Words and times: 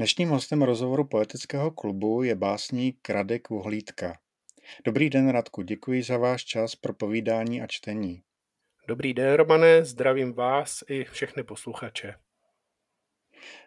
Dnešním 0.00 0.28
hostem 0.28 0.62
rozhovoru 0.62 1.04
Poetického 1.04 1.70
klubu 1.70 2.22
je 2.22 2.34
básník 2.34 3.10
Radek 3.10 3.50
Vohlídka. 3.50 4.18
Dobrý 4.84 5.10
den, 5.10 5.28
Radku, 5.28 5.62
děkuji 5.62 6.02
za 6.02 6.18
váš 6.18 6.44
čas 6.44 6.76
pro 6.76 6.94
povídání 6.94 7.62
a 7.62 7.66
čtení. 7.66 8.22
Dobrý 8.88 9.14
den, 9.14 9.34
Romane, 9.34 9.84
zdravím 9.84 10.32
vás 10.32 10.84
i 10.88 11.04
všechny 11.04 11.42
posluchače. 11.42 12.14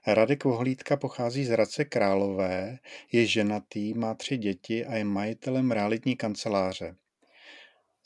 Radek 0.07 0.43
Vohlídka 0.43 0.97
pochází 0.97 1.45
z 1.45 1.49
Hradce 1.49 1.85
Králové, 1.85 2.77
je 3.11 3.25
ženatý, 3.25 3.93
má 3.93 4.13
tři 4.13 4.37
děti 4.37 4.85
a 4.85 4.95
je 4.95 5.03
majitelem 5.03 5.71
realitní 5.71 6.15
kanceláře. 6.15 6.95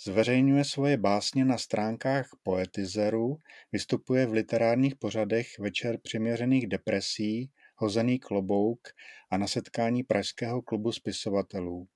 Zveřejňuje 0.03 0.63
svoje 0.63 0.97
básně 0.97 1.45
na 1.45 1.57
stránkách 1.57 2.29
Poetizeru, 2.43 3.37
vystupuje 3.71 4.25
v 4.25 4.31
literárních 4.31 4.95
pořadech 4.95 5.59
Večer 5.59 5.97
přiměřených 6.03 6.67
depresí, 6.67 7.51
Hozený 7.79 8.19
klobouk 8.19 8.87
a 9.31 9.37
na 9.37 9.47
setkání 9.47 10.03
Pražského 10.03 10.61
klubu 10.61 10.91
spisovatelů. 10.91 11.87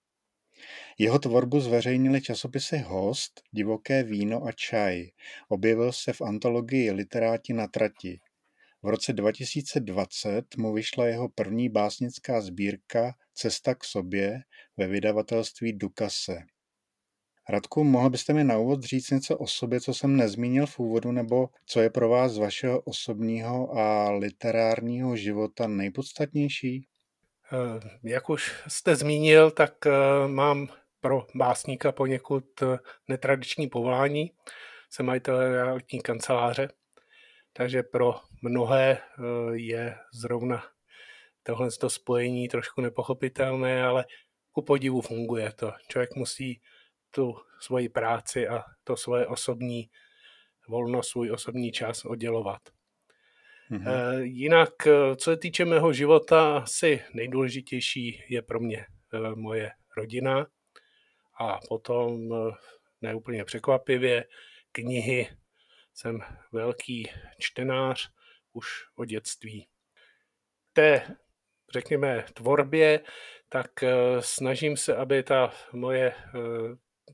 Jeho 0.98 1.20
tvorbu 1.20 1.60
zveřejnili 1.60 2.22
časopisy 2.22 2.78
Host, 2.78 3.42
Divoké 3.52 4.04
víno 4.04 4.44
a 4.44 4.52
čaj. 4.52 5.08
Objevil 5.48 5.92
se 5.92 6.14
v 6.14 6.22
antologii 6.22 6.92
Literáti 6.92 7.54
na 7.54 7.68
trati. 7.68 8.20
V 8.84 8.88
roce 8.88 9.14
2020 9.14 10.58
mu 10.58 10.74
vyšla 10.74 11.08
jeho 11.08 11.30
první 11.30 11.70
básnická 11.70 12.42
sbírka 12.42 13.16
Cesta 13.34 13.76
k 13.76 13.84
sobě 13.84 14.42
ve 14.78 14.88
vydavatelství 14.88 15.74
Dukase. 15.74 16.38
Radku, 17.52 17.84
mohl 17.84 18.10
byste 18.10 18.34
mi 18.34 18.44
na 18.44 18.58
úvod 18.58 18.84
říct 18.84 19.10
něco 19.10 19.38
o 19.38 19.48
sobě, 19.48 19.82
co 19.82 19.94
jsem 19.94 20.18
nezmínil 20.18 20.66
v 20.66 20.80
úvodu, 20.80 21.12
nebo 21.12 21.50
co 21.66 21.82
je 21.82 21.90
pro 21.90 22.10
vás 22.10 22.32
z 22.32 22.38
vašeho 22.38 22.82
osobního 22.82 23.78
a 23.78 24.12
literárního 24.12 25.16
života 25.16 25.68
nejpodstatnější? 25.68 26.88
Eh, 27.54 27.90
jak 28.04 28.30
už 28.30 28.64
jste 28.68 28.96
zmínil, 28.96 29.52
tak 29.52 29.86
eh, 29.86 29.92
mám 30.28 30.68
pro 31.02 31.28
básníka 31.36 31.92
poněkud 31.92 32.62
eh, 32.62 32.78
netradiční 33.08 33.68
povolání. 33.68 34.32
Jsem 34.90 35.06
majitel 35.06 35.40
realitní 35.40 36.02
kanceláře, 36.02 36.70
takže 37.54 37.84
pro 37.84 38.16
mnohé 38.42 38.98
je 39.54 39.96
zrovna 40.14 40.64
tohle 41.44 41.70
to 41.80 41.90
spojení 41.90 42.48
trošku 42.48 42.82
nepochopitelné, 42.82 43.84
ale 43.84 44.06
ku 44.52 44.62
podivu 44.62 45.02
funguje 45.02 45.52
to. 45.52 45.74
Člověk 45.88 46.16
musí 46.16 46.62
tu 47.12 47.36
svoji 47.60 47.90
práci 47.90 48.48
a 48.48 48.64
to 48.84 48.98
svoje 48.98 49.28
osobní 49.28 49.90
volno, 50.68 51.04
svůj 51.04 51.32
osobní 51.32 51.72
čas 51.72 52.06
oddělovat. 52.06 52.62
Mm-hmm. 53.72 54.22
Jinak, 54.22 54.88
eh, 54.88 55.16
co 55.16 55.32
se 55.32 55.38
týče 55.38 55.66
mého 55.66 55.94
života, 55.94 56.58
asi 56.58 57.02
nejdůležitější 57.14 58.24
je 58.30 58.42
pro 58.42 58.60
mě 58.60 58.86
eh, 59.14 59.36
moje 59.36 59.72
rodina 59.98 60.48
a 61.40 61.60
potom, 61.70 62.30
neúplně 63.02 63.46
překvapivě, 63.46 64.26
knihy. 64.72 65.28
Jsem 65.94 66.20
velký 66.52 67.10
čtenář 67.40 68.10
už 68.54 68.68
od 68.96 69.06
dětství. 69.06 69.68
Té, 70.74 71.16
řekněme, 71.74 72.26
tvorbě, 72.34 73.00
tak 73.50 73.72
snažím 74.20 74.78
se, 74.78 74.96
aby 74.96 75.24
ta 75.24 75.54
moje 75.74 76.14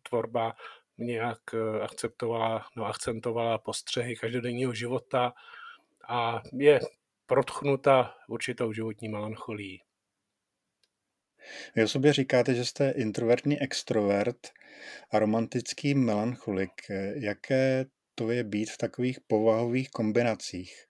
tvorba 0.04 0.56
nějak 0.98 1.40
akceptovala, 1.82 2.66
no, 2.76 2.86
akcentovala 2.86 3.58
postřehy 3.58 4.16
každodenního 4.16 4.74
života, 4.74 5.34
a 6.10 6.42
je 6.54 6.80
protchnuta 7.26 8.16
určitou 8.28 8.74
životní 8.74 9.10
melancholí. 9.10 9.82
Vy 11.76 11.84
o 11.84 11.88
sobě 11.88 12.14
říkáte, 12.14 12.54
že 12.54 12.66
jste 12.66 12.90
introvertní 12.90 13.62
extrovert 13.62 14.48
a 15.12 15.20
romantický 15.20 15.96
melancholik. 15.96 16.72
Jaké 17.16 17.86
to 18.16 18.32
je 18.32 18.44
být 18.44 18.72
v 18.72 18.78
takových 18.78 19.20
povahových 19.28 19.90
kombinacích? 19.90 20.86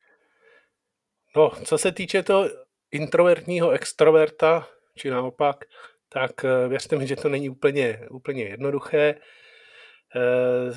No, 1.36 1.52
co 1.66 1.78
se 1.78 1.92
týče 1.92 2.24
toho 2.24 2.50
introvertního 2.92 3.72
extroverta, 3.72 4.70
či 4.98 5.10
naopak, 5.10 5.66
tak 6.10 6.46
eh, 6.46 6.68
věřte 6.68 6.98
mi, 6.98 7.08
že 7.08 7.16
to 7.16 7.30
není 7.30 7.50
úplně, 7.50 8.00
úplně 8.10 8.44
jednoduché. 8.44 9.16
Eh, 10.16 10.72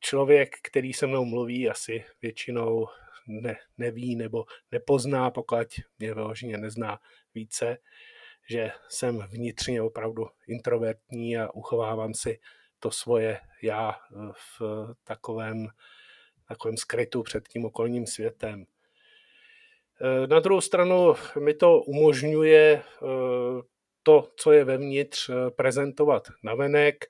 člověk, 0.00 0.50
který 0.62 0.92
se 0.92 1.06
mnou 1.06 1.24
mluví, 1.24 1.68
asi 1.68 2.04
většinou 2.22 2.86
ne, 3.26 3.56
neví 3.78 4.16
nebo 4.16 4.44
nepozná, 4.72 5.30
pokud 5.30 5.66
mě 5.98 6.14
vyloženě 6.14 6.58
nezná 6.58 6.98
více, 7.34 7.78
že 8.50 8.72
jsem 8.88 9.18
vnitřně 9.18 9.82
opravdu 9.82 10.26
introvertní 10.48 11.38
a 11.38 11.50
uchovávám 11.54 12.14
si 12.14 12.40
to 12.78 12.90
svoje 12.90 13.40
já 13.62 13.92
eh, 13.92 14.32
v 14.58 14.62
takovém, 15.04 15.66
takovém 16.48 16.76
skrytu 16.76 17.22
před 17.22 17.48
tím 17.48 17.64
okolním 17.64 18.06
světem. 18.06 18.64
Na 20.26 20.40
druhou 20.40 20.60
stranu 20.60 21.14
mi 21.40 21.54
to 21.54 21.80
umožňuje 21.80 22.82
to, 24.04 24.28
co 24.36 24.52
je 24.52 24.64
vevnitř, 24.64 25.30
prezentovat 25.56 26.28
navenek, 26.42 27.04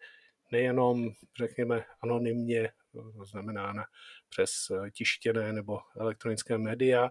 nejenom, 0.52 1.10
řekněme, 1.38 1.84
anonymně, 2.00 2.72
to 2.92 3.24
znamená 3.24 3.72
na 3.72 3.84
přes 4.28 4.70
eh, 4.70 4.90
tištěné 4.90 5.52
nebo 5.52 5.80
elektronické 5.96 6.58
média, 6.58 7.10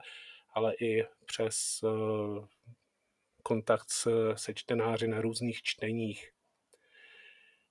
ale 0.53 0.73
i 0.81 1.05
přes 1.25 1.79
eh, 1.83 2.47
kontakt 3.43 3.87
se 4.35 4.53
čtenáři 4.53 5.07
na 5.07 5.21
různých 5.21 5.63
čteních. 5.63 6.31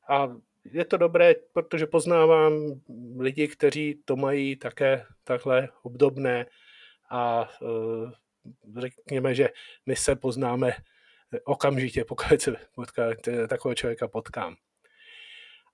A 0.09 0.37
je 0.65 0.85
to 0.85 0.97
dobré, 0.97 1.35
protože 1.53 1.87
poznávám 1.87 2.81
lidi, 3.19 3.49
kteří 3.49 4.03
to 4.05 4.17
mají 4.17 4.57
také 4.57 5.07
takhle 5.25 5.69
obdobné 5.83 6.47
a 7.11 7.51
eh, 7.63 8.81
řekněme, 8.81 9.35
že 9.35 9.49
my 9.87 9.97
se 9.97 10.17
poznáme 10.17 10.73
okamžitě, 11.45 12.05
pokud 12.05 12.41
se 12.41 12.57
potká, 12.75 13.03
takového 13.49 13.75
člověka 13.75 14.09
potkám. 14.09 14.57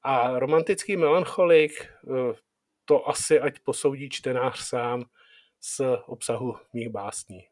A 0.03 0.39
romantický 0.39 0.97
melancholik, 0.97 1.89
to 2.85 3.09
asi 3.09 3.41
ať 3.41 3.59
posoudí 3.59 4.09
čtenář 4.11 4.61
sám 4.61 5.05
z 5.61 5.81
obsahu 6.07 6.57
mých 6.73 6.89
básní. 6.89 7.45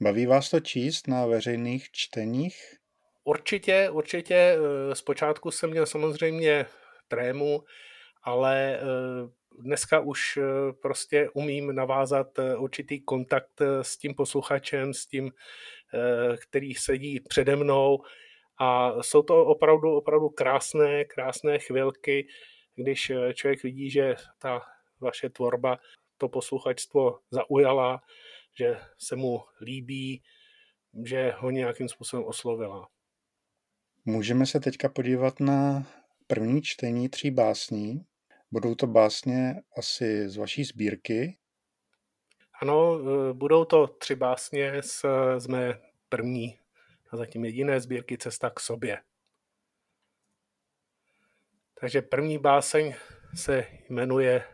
Baví 0.00 0.26
vás 0.26 0.50
to 0.50 0.60
číst 0.60 1.08
na 1.08 1.26
veřejných 1.26 1.90
čteních? 1.90 2.76
Určitě, 3.24 3.90
určitě. 3.90 4.34
Eh, 4.34 4.94
zpočátku 4.94 5.50
jsem 5.50 5.70
měl 5.70 5.86
samozřejmě 5.86 6.66
trému, 7.08 7.64
ale 8.22 8.76
eh, 8.76 8.82
dneska 9.58 10.00
už 10.00 10.36
eh, 10.36 10.42
prostě 10.82 11.30
umím 11.34 11.74
navázat 11.74 12.38
určitý 12.58 13.00
kontakt 13.00 13.60
s 13.82 13.96
tím 13.96 14.14
posluchačem, 14.14 14.94
s 14.94 15.06
tím, 15.06 15.32
který 16.48 16.74
sedí 16.74 17.20
přede 17.20 17.56
mnou 17.56 17.98
a 18.58 18.92
jsou 19.02 19.22
to 19.22 19.46
opravdu, 19.46 19.96
opravdu 19.96 20.28
krásné, 20.28 21.04
krásné 21.04 21.58
chvilky, 21.58 22.28
když 22.74 23.10
eh, 23.10 23.34
člověk 23.34 23.62
vidí, 23.62 23.90
že 23.90 24.14
ta 24.38 24.62
vaše 25.00 25.30
tvorba 25.30 25.78
to 26.18 26.28
posluchačstvo 26.28 27.18
zaujala, 27.30 28.02
že 28.58 28.76
se 28.98 29.16
mu 29.16 29.40
líbí, 29.60 30.22
že 31.04 31.30
ho 31.30 31.50
nějakým 31.50 31.88
způsobem 31.88 32.26
oslovila. 32.26 32.88
Můžeme 34.04 34.46
se 34.46 34.60
teďka 34.60 34.88
podívat 34.88 35.40
na 35.40 35.86
první 36.26 36.62
čtení 36.62 37.08
tří 37.08 37.30
básní. 37.30 38.00
Budou 38.50 38.74
to 38.74 38.86
básně 38.86 39.62
asi 39.78 40.28
z 40.28 40.36
vaší 40.36 40.64
sbírky? 40.64 41.38
Ano, 42.62 42.98
eh, 42.98 43.32
budou 43.32 43.64
to 43.64 43.86
tři 43.86 44.14
básně 44.14 44.82
z, 44.82 45.04
z 45.38 45.46
mé 45.46 45.85
první 46.08 46.60
a 47.10 47.16
zatím 47.16 47.44
jediné 47.44 47.80
sbírky 47.80 48.18
Cesta 48.18 48.50
k 48.50 48.60
sobě. 48.60 49.02
Takže 51.80 52.02
první 52.02 52.38
báseň 52.38 52.94
se 53.34 53.66
jmenuje 53.88 54.44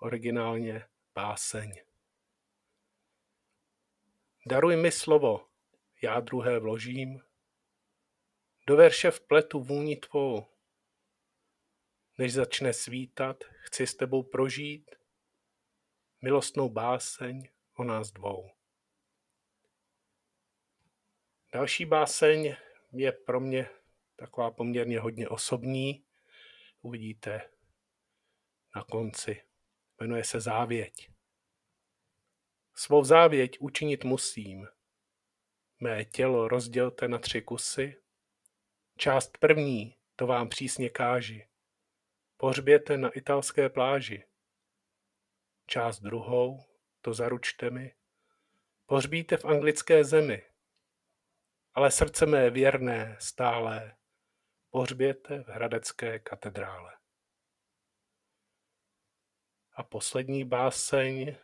originálně 0.00 0.84
báseň. 1.14 1.72
Daruj 4.46 4.76
mi 4.76 4.92
slovo, 4.92 5.48
já 6.02 6.20
druhé 6.20 6.58
vložím, 6.58 7.20
do 8.66 8.76
verše 8.76 9.10
v 9.10 9.20
pletu 9.20 9.62
vůni 9.62 9.96
tvou. 9.96 10.46
Než 12.18 12.32
začne 12.32 12.72
svítat, 12.72 13.44
chci 13.44 13.86
s 13.86 13.94
tebou 13.94 14.22
prožít 14.22 14.94
milostnou 16.22 16.68
báseň 16.68 17.48
o 17.74 17.84
nás 17.84 18.10
dvou. 18.12 18.57
Další 21.52 21.84
báseň 21.84 22.56
je 22.92 23.12
pro 23.12 23.40
mě 23.40 23.70
taková 24.16 24.50
poměrně 24.50 25.00
hodně 25.00 25.28
osobní. 25.28 26.04
Uvidíte 26.80 27.50
na 28.76 28.84
konci. 28.84 29.42
Jmenuje 30.00 30.24
se 30.24 30.40
Závěť. 30.40 31.10
Svou 32.74 33.04
závěť 33.04 33.56
učinit 33.60 34.04
musím. 34.04 34.68
Mé 35.80 36.04
tělo 36.04 36.48
rozdělte 36.48 37.08
na 37.08 37.18
tři 37.18 37.42
kusy. 37.42 37.96
Část 38.96 39.38
první, 39.38 39.96
to 40.16 40.26
vám 40.26 40.48
přísně 40.48 40.90
káži. 40.90 41.48
Pohřběte 42.36 42.96
na 42.96 43.10
italské 43.10 43.68
pláži. 43.68 44.24
Část 45.66 46.00
druhou, 46.00 46.64
to 47.00 47.14
zaručte 47.14 47.70
mi. 47.70 47.94
Pohřbíte 48.86 49.36
v 49.36 49.44
anglické 49.44 50.04
zemi. 50.04 50.47
Ale 51.78 51.90
srdce 51.90 52.26
mé 52.26 52.50
věrné, 52.50 53.16
stálé, 53.20 53.96
pohřběte 54.70 55.42
v 55.42 55.46
hradecké 55.48 56.18
katedrále. 56.18 56.98
A 59.72 59.82
poslední 59.82 60.44
báseň 60.44 61.36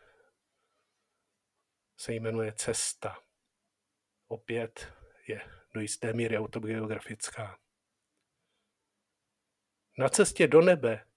se 1.97 2.13
jmenuje 2.13 2.53
Cesta. 2.53 3.23
Opět 4.27 4.93
je 5.27 5.41
do 5.73 5.81
jisté 5.81 6.13
míry 6.13 6.37
autobiografická. 6.37 7.59
Na 9.97 10.09
cestě 10.09 10.47
do 10.47 10.61
nebe 10.61 11.07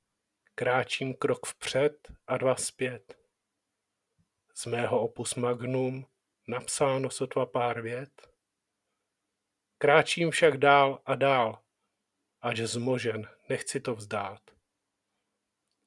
kráčím 0.55 1.15
krok 1.15 1.47
vpřed 1.47 2.09
a 2.27 2.37
dva 2.37 2.57
zpět. 2.57 3.19
Z 4.55 4.67
mého 4.67 5.01
opus 5.01 5.35
magnum 5.35 6.07
napsáno 6.49 7.11
sotva 7.11 7.47
pár 7.47 7.81
vět. 7.81 8.38
Kráčím 9.79 10.31
však 10.31 10.57
dál 10.57 11.03
a 11.05 11.15
dál, 11.15 11.63
až 12.41 12.59
zmožen, 12.59 13.29
nechci 13.49 13.81
to 13.81 13.95
vzdát. 13.95 14.41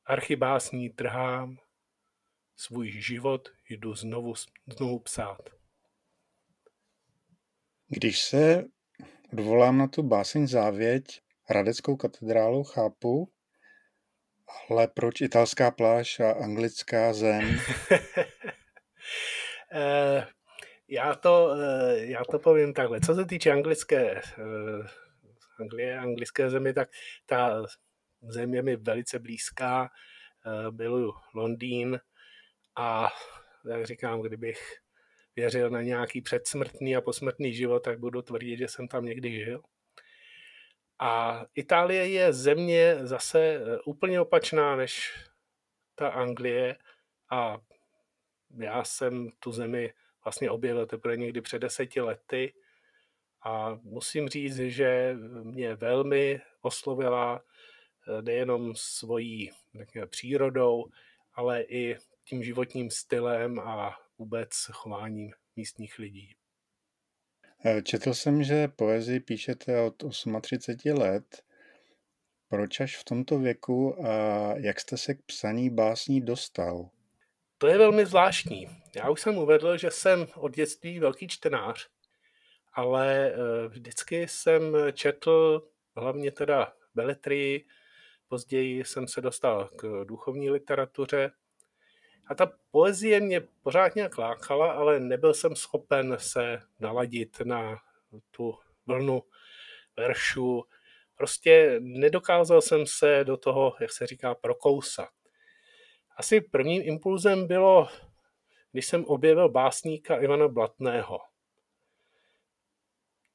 Archibásní 0.06 0.90
trhám, 0.90 1.58
svůj 2.56 2.92
život 2.92 3.50
jdu 3.70 3.96
znovu, 3.96 4.34
znovu 4.78 5.00
psát. 5.00 5.50
Když 7.88 8.20
se 8.20 8.66
odvolám 9.34 9.78
na 9.78 9.88
tu 9.88 10.04
báseň 10.04 10.48
závěť, 10.48 11.22
Hradeckou 11.44 11.96
katedrálu 11.96 12.64
chápu, 12.64 13.34
ale 14.70 14.88
proč 14.88 15.22
italská 15.22 15.72
pláž 15.72 16.20
a 16.20 16.32
anglická 16.32 17.14
zem? 17.14 17.60
Eh, 20.92 20.96
já, 20.96 21.16
to, 21.16 21.56
eh, 21.56 22.06
já 22.06 22.24
to 22.32 22.40
povím 22.40 22.74
takhle. 22.74 23.02
Co 23.02 23.16
se 23.16 23.26
týče 23.26 23.52
anglické, 23.52 24.22
eh, 24.38 24.88
Anglie, 25.60 26.00
anglické 26.00 26.50
zemi, 26.50 26.74
tak 26.74 26.90
ta 27.26 27.64
země 28.22 28.62
mi 28.62 28.76
velice 28.76 29.20
blízká. 29.20 29.90
Byl 30.72 31.12
Londýn 31.36 32.00
a 32.76 33.10
jak 33.70 33.86
říkám, 33.86 34.22
kdybych 34.22 34.82
věřil 35.36 35.70
na 35.70 35.82
nějaký 35.82 36.22
předsmrtný 36.22 36.96
a 36.96 37.02
posmrtný 37.02 37.54
život, 37.54 37.80
tak 37.80 38.00
budu 38.00 38.22
tvrdit, 38.22 38.58
že 38.58 38.68
jsem 38.68 38.88
tam 38.88 39.06
někdy 39.06 39.32
žil. 39.32 39.62
A 41.00 41.46
Itálie 41.56 42.08
je 42.08 42.34
země 42.34 42.98
zase 43.02 43.40
eh, 43.40 43.80
úplně 43.86 44.22
opačná 44.22 44.76
než 44.76 45.24
ta 45.96 46.10
Anglie 46.10 46.76
a 47.32 47.58
já 48.60 48.84
jsem 48.84 49.30
tu 49.40 49.52
zemi 49.52 49.94
vlastně 50.24 50.52
objevil 50.52 50.86
teprve 50.86 51.18
někdy 51.18 51.42
před 51.42 51.60
deseti 51.60 52.02
lety 52.02 52.54
a 53.44 53.80
musím 53.84 54.30
říct, 54.30 54.58
že 54.58 55.16
mě 55.44 55.76
velmi 55.76 56.42
oslovila 56.62 57.42
eh, 58.08 58.22
nejenom 58.22 58.76
svojí 58.76 59.52
řekněme, 59.78 60.08
přírodou, 60.08 60.86
ale 61.34 61.62
i 61.62 61.98
tím 62.24 62.44
životním 62.44 62.90
stylem 62.90 63.60
a 63.60 63.98
vůbec 64.18 64.50
chováním 64.72 65.32
místních 65.56 66.00
lidí. 66.00 66.36
Eh, 67.66 67.82
četl 67.82 68.14
jsem, 68.14 68.44
že 68.44 68.68
poezii 68.68 69.20
píšete 69.20 69.82
od 69.82 70.04
38 70.42 71.00
let. 71.00 71.44
Proč 72.48 72.80
až 72.80 72.98
v 72.98 73.04
tomto 73.04 73.40
věku 73.40 74.06
a 74.06 74.54
jak 74.58 74.80
jste 74.80 74.98
se 74.98 75.14
k 75.14 75.22
psaní 75.26 75.70
básní 75.70 76.22
dostal? 76.22 76.90
To 77.62 77.68
je 77.68 77.78
velmi 77.78 78.06
zvláštní. 78.06 78.68
Já 78.96 79.10
už 79.10 79.22
jsem 79.22 79.38
uvedl, 79.38 79.78
že 79.78 79.92
jsem 79.92 80.28
od 80.36 80.56
dětství 80.56 81.00
velký 81.00 81.28
čtenář, 81.28 81.90
ale 82.74 83.32
eh, 83.32 83.68
vždycky 83.68 84.28
jsem 84.28 84.78
četl 84.94 85.68
hlavně 85.96 86.32
teda 86.32 86.74
beletrii, 86.96 87.66
později 88.28 88.86
jsem 88.86 89.08
se 89.08 89.22
dostal 89.22 89.70
k 89.76 90.04
duchovní 90.04 90.50
literatuře 90.50 91.32
a 92.28 92.36
ta 92.36 92.52
poezie 92.72 93.20
mě 93.20 93.42
pořád 93.64 93.96
nějak 93.96 94.18
lákala, 94.18 94.72
ale 94.72 95.00
nebyl 95.00 95.34
jsem 95.34 95.56
schopen 95.56 96.18
se 96.20 96.62
naladit 96.80 97.42
na 97.44 97.78
tu 98.32 98.58
vlnu 98.86 99.24
veršů. 99.98 100.64
Prostě 101.16 101.76
nedokázal 101.80 102.62
jsem 102.62 102.86
se 102.88 103.24
do 103.24 103.38
toho, 103.38 103.76
jak 103.82 103.92
se 103.92 104.08
říká, 104.08 104.36
prokousat. 104.36 105.21
Asi 106.22 106.42
prvním 106.42 106.82
impulzem 106.86 107.48
bylo, 107.48 107.88
když 108.72 108.86
jsem 108.86 109.06
objevil 109.06 109.50
básníka 109.50 110.22
Ivana 110.22 110.48
Blatného. 110.48 111.20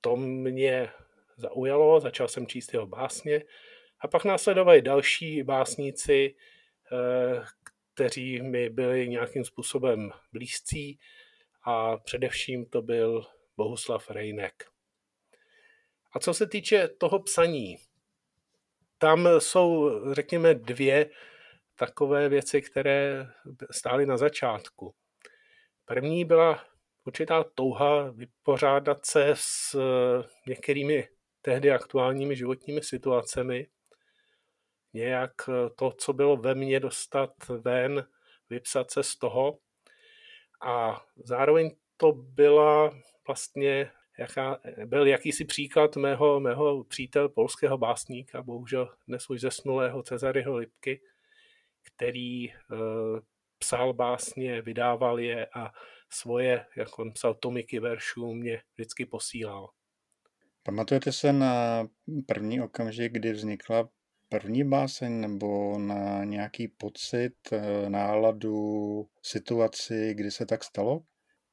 To 0.01 0.17
mě 0.17 0.91
zaujalo, 1.37 2.01
začal 2.01 2.29
jsem 2.29 2.47
číst 2.47 2.73
jeho 2.73 2.87
básně 2.87 3.43
a 4.01 4.09
pak 4.09 4.25
následovali 4.25 4.83
další 4.83 5.43
básníci, 5.43 6.35
eh, 6.93 7.45
kteří 7.95 8.43
mi 8.43 8.71
byli 8.71 9.09
nějakým 9.09 9.45
způsobem 9.45 10.11
blízcí 10.33 10.99
a 11.63 11.97
především 11.97 12.67
to 12.67 12.83
byl 12.83 13.27
Bohuslav 13.57 14.11
Rejnek. 14.11 14.65
A 16.13 16.19
co 16.19 16.35
se 16.35 16.47
týče 16.47 16.89
toho 16.89 17.19
psaní, 17.19 17.77
tam 18.99 19.29
jsou, 19.39 19.91
řekněme, 20.15 20.55
dvě 20.55 21.11
takové 21.77 22.29
věci, 22.29 22.63
které 22.63 23.27
stály 23.71 24.07
na 24.07 24.17
začátku. 24.17 24.95
První 25.85 26.25
byla 26.25 26.65
určitá 27.05 27.45
touha 27.55 28.11
vypořádat 28.11 29.07
se 29.07 29.31
s 29.35 29.77
některými 30.47 31.09
tehdy 31.43 31.71
aktuálními 31.71 32.37
životními 32.37 32.83
situacemi, 32.83 33.67
nějak 34.93 35.33
eh, 35.49 35.71
to, 35.77 35.91
co 35.91 36.13
bylo 36.13 36.37
ve 36.37 36.55
mně, 36.55 36.81
dostat 36.81 37.31
ven, 37.49 38.07
vypsat 38.51 38.91
se 38.91 39.03
z 39.03 39.17
toho. 39.17 39.59
A 40.67 41.03
zároveň 41.17 41.71
to 41.97 42.13
byla 42.13 42.95
vlastně 43.27 43.91
jaká, 44.19 44.61
byl 44.85 45.07
jakýsi 45.07 45.45
příklad 45.45 45.97
mého, 45.97 46.41
mého 46.41 46.85
přítel 46.85 47.29
polského 47.29 47.79
básníka, 47.79 48.43
bohužel 48.43 48.89
dnes 49.09 49.31
už 49.31 49.41
zesnulého 49.41 50.03
Cezaryho 50.03 50.57
Lipky, 50.57 51.01
který 51.95 52.45
e, 52.45 52.55
psal 53.59 53.93
básně, 53.93 54.63
vydával 54.63 55.21
je 55.21 55.47
a 55.47 55.73
svoje, 56.11 56.67
jak 56.77 56.99
on 56.99 57.13
psal 57.13 57.35
tomiky 57.35 57.81
veršů, 57.81 58.35
mě 58.35 58.63
vždycky 58.75 59.07
posílal. 59.07 59.69
Pamatujete 60.63 61.13
se 61.13 61.33
na 61.33 61.87
první 62.27 62.61
okamžik, 62.61 63.13
kdy 63.13 63.33
vznikla 63.33 63.89
první 64.29 64.65
báseň 64.65 65.21
nebo 65.21 65.79
na 65.79 66.25
nějaký 66.25 66.69
pocit, 66.69 67.35
eh, 67.53 67.91
náladu, 67.91 69.09
situaci, 69.23 70.15
kdy 70.15 70.31
se 70.31 70.47
tak 70.47 70.65
stalo? 70.65 71.01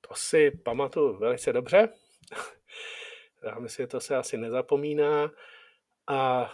To 0.02 0.16
si 0.16 0.52
pamatuju 0.52 1.20
velice 1.20 1.54
dobře. 1.54 1.90
Já 3.44 3.60
myslím, 3.60 3.84
že 3.84 3.88
to 3.88 4.00
se 4.00 4.16
asi 4.16 4.38
nezapomíná. 4.38 5.32
A 6.08 6.52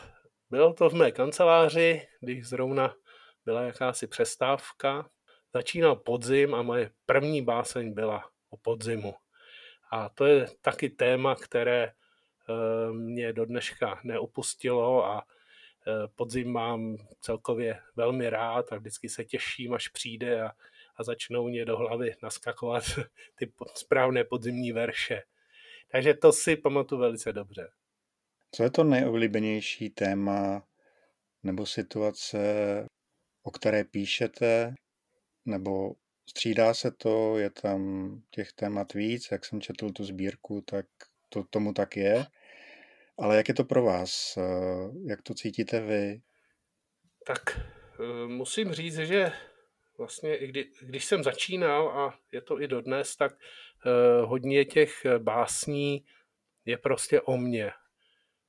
bylo 0.50 0.74
to 0.74 0.90
v 0.90 0.94
mé 0.94 1.12
kanceláři, 1.12 2.02
když 2.22 2.48
zrovna 2.48 2.96
byla 3.50 3.62
jakási 3.62 4.08
přestávka. 4.08 5.10
Začínal 5.54 5.96
podzim 5.96 6.56
a 6.56 6.62
moje 6.62 6.92
první 7.06 7.42
báseň 7.42 7.94
byla 7.94 8.30
o 8.50 8.58
podzimu. 8.58 9.16
A 9.92 10.10
to 10.10 10.26
je 10.26 10.48
taky 10.62 10.90
téma, 10.90 11.36
které 11.36 11.84
eh, 11.84 12.94
mě 12.94 13.34
do 13.34 13.46
dneška 13.46 14.00
neopustilo 14.04 15.06
a 15.06 15.26
Eh, 15.88 16.08
podzim 16.16 16.52
mám 16.52 16.98
celkově 17.22 17.80
velmi 17.96 18.30
rád 18.30 18.74
a 18.74 18.78
vždycky 18.78 19.10
se 19.10 19.26
těším, 19.26 19.74
až 19.74 19.88
přijde 19.88 20.42
a, 20.42 20.52
a 20.96 21.04
začnou 21.04 21.48
mě 21.48 21.66
do 21.66 21.78
hlavy 21.78 22.16
naskakovat 22.24 22.84
ty 23.36 23.52
správné 23.76 24.24
podzimní 24.24 24.72
verše. 24.72 25.22
Takže 25.92 26.14
to 26.14 26.32
si 26.32 26.56
pamatuju 26.56 27.02
velice 27.02 27.34
dobře. 27.34 27.72
Co 28.52 28.64
je 28.64 28.72
to 28.72 28.84
nejoblíbenější 28.84 29.90
téma 29.90 30.64
nebo 31.44 31.66
situace, 31.66 32.38
o 33.50 33.52
které 33.52 33.84
píšete, 33.84 34.74
nebo 35.46 35.94
střídá 36.30 36.74
se 36.74 36.92
to, 36.92 37.38
je 37.38 37.50
tam 37.50 37.82
těch 38.32 38.54
témat 38.54 38.94
víc, 38.94 39.28
jak 39.32 39.46
jsem 39.46 39.62
četl 39.62 39.90
tu 39.90 40.04
sbírku, 40.04 40.62
tak 40.62 40.86
to 41.30 41.44
tomu 41.44 41.74
tak 41.74 41.98
je. 41.98 42.26
Ale 43.18 43.38
jak 43.38 43.48
je 43.48 43.54
to 43.54 43.64
pro 43.64 43.84
vás? 43.84 44.38
Eh, 44.38 44.42
jak 45.10 45.22
to 45.22 45.34
cítíte 45.34 45.82
vy? 45.82 46.22
Tak 47.26 47.40
eh, 47.58 48.28
musím 48.28 48.74
říct, 48.74 48.98
že 48.98 49.32
vlastně, 49.98 50.38
i 50.38 50.48
kdy, 50.48 50.72
když 50.82 51.06
jsem 51.06 51.24
začínal, 51.24 51.90
a 51.90 52.20
je 52.32 52.42
to 52.42 52.62
i 52.62 52.68
dodnes, 52.68 53.16
tak 53.16 53.34
eh, 53.34 54.26
hodně 54.26 54.66
těch 54.66 55.06
básní 55.18 56.06
je 56.66 56.78
prostě 56.78 57.22
o 57.22 57.38
mně. 57.38 57.72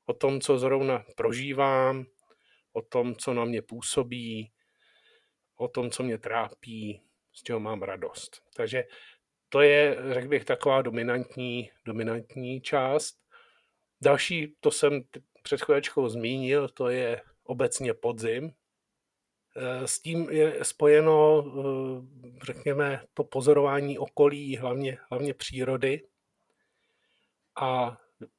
O 0.07 0.13
tom, 0.13 0.41
co 0.41 0.59
zrovna 0.59 1.05
prožívám, 1.17 2.07
o 2.73 2.83
tom, 2.83 3.17
co 3.17 3.35
na 3.35 3.45
mě 3.45 3.63
působí, 3.63 4.53
o 5.61 5.69
tom, 5.69 5.91
co 5.91 6.03
mě 6.03 6.19
trápí, 6.19 7.03
z 7.33 7.43
čeho 7.43 7.61
mám 7.61 7.83
radost. 7.83 8.43
Takže 8.57 8.85
to 9.49 9.61
je, 9.61 9.97
řekl 10.11 10.29
bych, 10.29 10.45
taková 10.45 10.83
dominantní, 10.83 11.71
dominantní 11.85 12.61
část. 12.61 13.17
Další, 14.01 14.57
to 14.61 14.71
jsem 14.71 15.03
před 15.43 15.61
chvíličkou 15.61 16.09
zmínil, 16.09 16.69
to 16.69 16.89
je 16.89 17.23
obecně 17.45 17.95
podzim. 17.95 18.53
Eh, 19.57 19.87
s 19.87 20.01
tím 20.01 20.31
je 20.31 20.65
spojeno, 20.65 21.45
eh, 21.45 22.45
řekněme, 22.47 23.05
to 23.15 23.25
pozorování 23.25 23.99
okolí, 23.99 24.57
hlavně, 24.57 24.99
hlavně 25.11 25.35
přírody. 25.35 26.07
A 27.61 27.99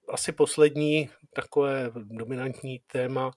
asi 0.09 0.31
poslední 0.31 1.09
takové 1.33 1.91
dominantní 1.95 2.79
téma 2.79 3.31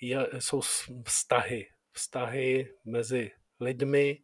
je, 0.00 0.28
jsou 0.38 0.60
vztahy. 1.04 1.66
Vztahy 1.92 2.74
mezi 2.84 3.30
lidmi, 3.60 4.22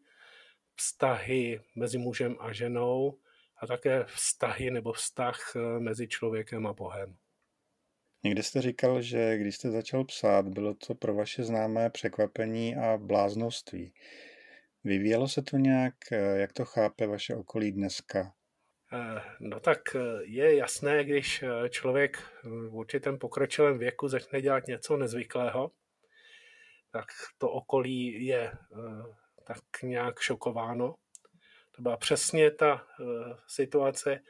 vztahy 0.76 1.60
mezi 1.76 1.98
mužem 1.98 2.36
a 2.40 2.52
ženou 2.52 3.18
a 3.58 3.66
také 3.66 4.04
vztahy 4.04 4.70
nebo 4.70 4.92
vztah 4.92 5.56
eh, 5.56 5.80
mezi 5.80 6.08
člověkem 6.08 6.66
a 6.66 6.72
Bohem. 6.72 7.16
Někdy 8.24 8.42
jste 8.42 8.62
říkal, 8.62 9.02
že 9.02 9.38
když 9.38 9.56
jste 9.56 9.70
začal 9.70 10.04
psát, 10.04 10.48
bylo 10.48 10.74
to 10.74 10.94
pro 10.94 11.14
vaše 11.14 11.44
známé 11.44 11.90
překvapení 11.90 12.76
a 12.76 12.96
bláznoství. 12.96 13.94
Vyvíjelo 14.84 15.28
se 15.28 15.42
to 15.42 15.56
nějak, 15.56 15.94
eh, 16.12 16.38
jak 16.38 16.52
to 16.52 16.64
chápe 16.64 17.06
vaše 17.06 17.36
okolí 17.36 17.72
dneska? 17.72 18.32
Eh, 18.92 19.20
no 19.40 19.60
tak 19.60 19.80
je 20.22 20.56
jasné, 20.56 21.04
když 21.04 21.44
člověk 21.70 22.18
v 22.44 22.76
určitém 22.76 23.18
pokročilém 23.18 23.78
věku 23.78 24.08
začne 24.08 24.40
dělat 24.40 24.66
něco 24.66 24.96
nezvyklého, 24.96 25.70
tak 26.94 27.06
to 27.38 27.50
okolí 27.50 28.26
je 28.26 28.52
tak 29.44 29.82
nějak 29.82 30.20
šokováno. 30.20 30.94
To 31.70 31.82
byla 31.82 31.96
přesně 31.96 32.50
ta 32.50 32.86
uh, 33.00 33.06
situace, 33.46 34.20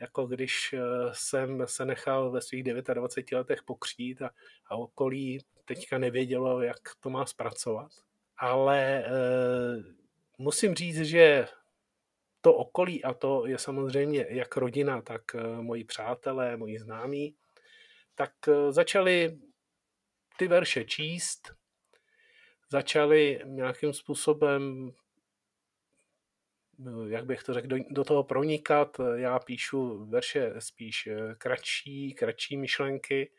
jako 0.00 0.26
když 0.26 0.72
uh, 0.72 0.80
jsem 1.12 1.66
se 1.66 1.84
nechal 1.84 2.30
ve 2.30 2.40
svých 2.40 2.64
29 2.64 3.32
letech 3.32 3.62
pokřít 3.62 4.22
a, 4.22 4.30
a 4.66 4.76
okolí 4.76 5.44
teďka 5.64 5.98
nevědělo, 5.98 6.62
jak 6.62 6.80
to 7.00 7.10
má 7.10 7.26
zpracovat. 7.26 7.90
Ale 8.36 9.04
uh, 9.06 9.84
musím 10.38 10.74
říct, 10.74 11.00
že 11.00 11.48
to 12.40 12.54
okolí, 12.54 13.04
a 13.04 13.14
to 13.14 13.46
je 13.46 13.58
samozřejmě 13.58 14.26
jak 14.28 14.56
rodina, 14.56 15.02
tak 15.02 15.22
moji 15.60 15.84
přátelé, 15.84 16.56
moji 16.56 16.78
známí, 16.78 17.34
tak 18.14 18.32
začali 18.70 19.38
ty 20.38 20.48
verše 20.48 20.84
číst, 20.84 21.57
začali 22.70 23.40
nějakým 23.44 23.92
způsobem, 23.92 24.92
jak 27.08 27.26
bych 27.26 27.42
to 27.42 27.54
řekl, 27.54 27.66
do, 27.66 27.76
do 27.90 28.04
toho 28.04 28.24
pronikat. 28.24 29.00
Já 29.14 29.38
píšu 29.38 30.06
verše 30.06 30.52
spíš 30.58 31.06
eh, 31.06 31.34
kratší, 31.38 32.14
kratší 32.14 32.56
myšlenky. 32.56 33.30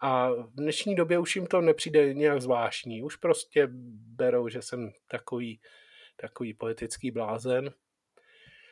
A 0.00 0.30
v 0.30 0.54
dnešní 0.54 0.94
době 0.94 1.18
už 1.18 1.36
jim 1.36 1.46
to 1.46 1.60
nepřijde 1.60 2.14
nějak 2.14 2.42
zvláštní. 2.42 3.02
Už 3.02 3.16
prostě 3.16 3.68
berou, 4.16 4.48
že 4.48 4.62
jsem 4.62 4.92
takový, 5.08 5.60
takový 6.16 6.54
poetický 6.54 7.10
blázen. 7.10 7.72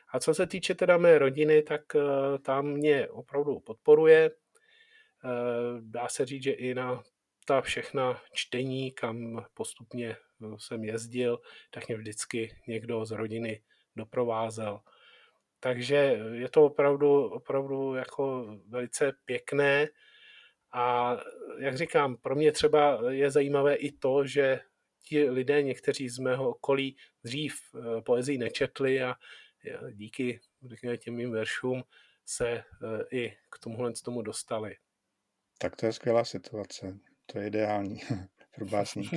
A 0.08 0.20
co 0.20 0.34
se 0.34 0.46
týče 0.46 0.74
teda 0.74 0.96
mé 0.96 1.18
rodiny, 1.18 1.62
tak 1.62 1.96
eh, 1.96 2.38
tam 2.38 2.66
mě 2.66 3.08
opravdu 3.08 3.60
podporuje. 3.60 4.30
Eh, 4.30 5.80
dá 5.80 6.08
se 6.08 6.26
říct, 6.26 6.42
že 6.42 6.52
i 6.52 6.74
na 6.74 7.02
ta 7.44 7.60
všechna 7.60 8.22
čtení, 8.32 8.92
kam 8.92 9.46
postupně 9.54 10.16
no, 10.40 10.58
jsem 10.58 10.84
jezdil, 10.84 11.40
tak 11.70 11.88
mě 11.88 11.96
vždycky 11.96 12.56
někdo 12.68 13.04
z 13.04 13.10
rodiny 13.10 13.62
doprovázel. 13.96 14.80
Takže 15.60 15.96
je 16.32 16.48
to 16.48 16.64
opravdu, 16.64 17.28
opravdu 17.28 17.94
jako 17.94 18.46
velice 18.68 19.12
pěkné 19.24 19.88
a 20.72 21.16
jak 21.58 21.76
říkám, 21.76 22.16
pro 22.16 22.34
mě 22.34 22.52
třeba 22.52 23.10
je 23.10 23.30
zajímavé 23.30 23.74
i 23.74 23.92
to, 23.92 24.26
že 24.26 24.60
ti 25.02 25.30
lidé, 25.30 25.62
někteří 25.62 26.08
z 26.08 26.18
mého 26.18 26.50
okolí 26.50 26.96
dřív 27.24 27.54
eh, 27.74 28.02
poezii 28.02 28.38
nečetli 28.38 29.02
a 29.02 29.14
díky 29.92 30.40
řekněme, 30.62 30.96
těm 30.96 31.14
mým 31.14 31.32
veršům 31.32 31.84
se 32.26 32.48
eh, 32.48 32.64
i 33.10 33.36
k 33.50 33.58
tomuhle 33.58 33.92
tomu 34.04 34.22
dostali. 34.22 34.76
Tak 35.58 35.76
to 35.76 35.86
je 35.86 35.92
skvělá 35.92 36.24
situace. 36.24 36.98
To 37.26 37.38
je 37.38 37.46
ideální 37.46 38.00
pro 38.56 38.66
básníka. 38.66 39.16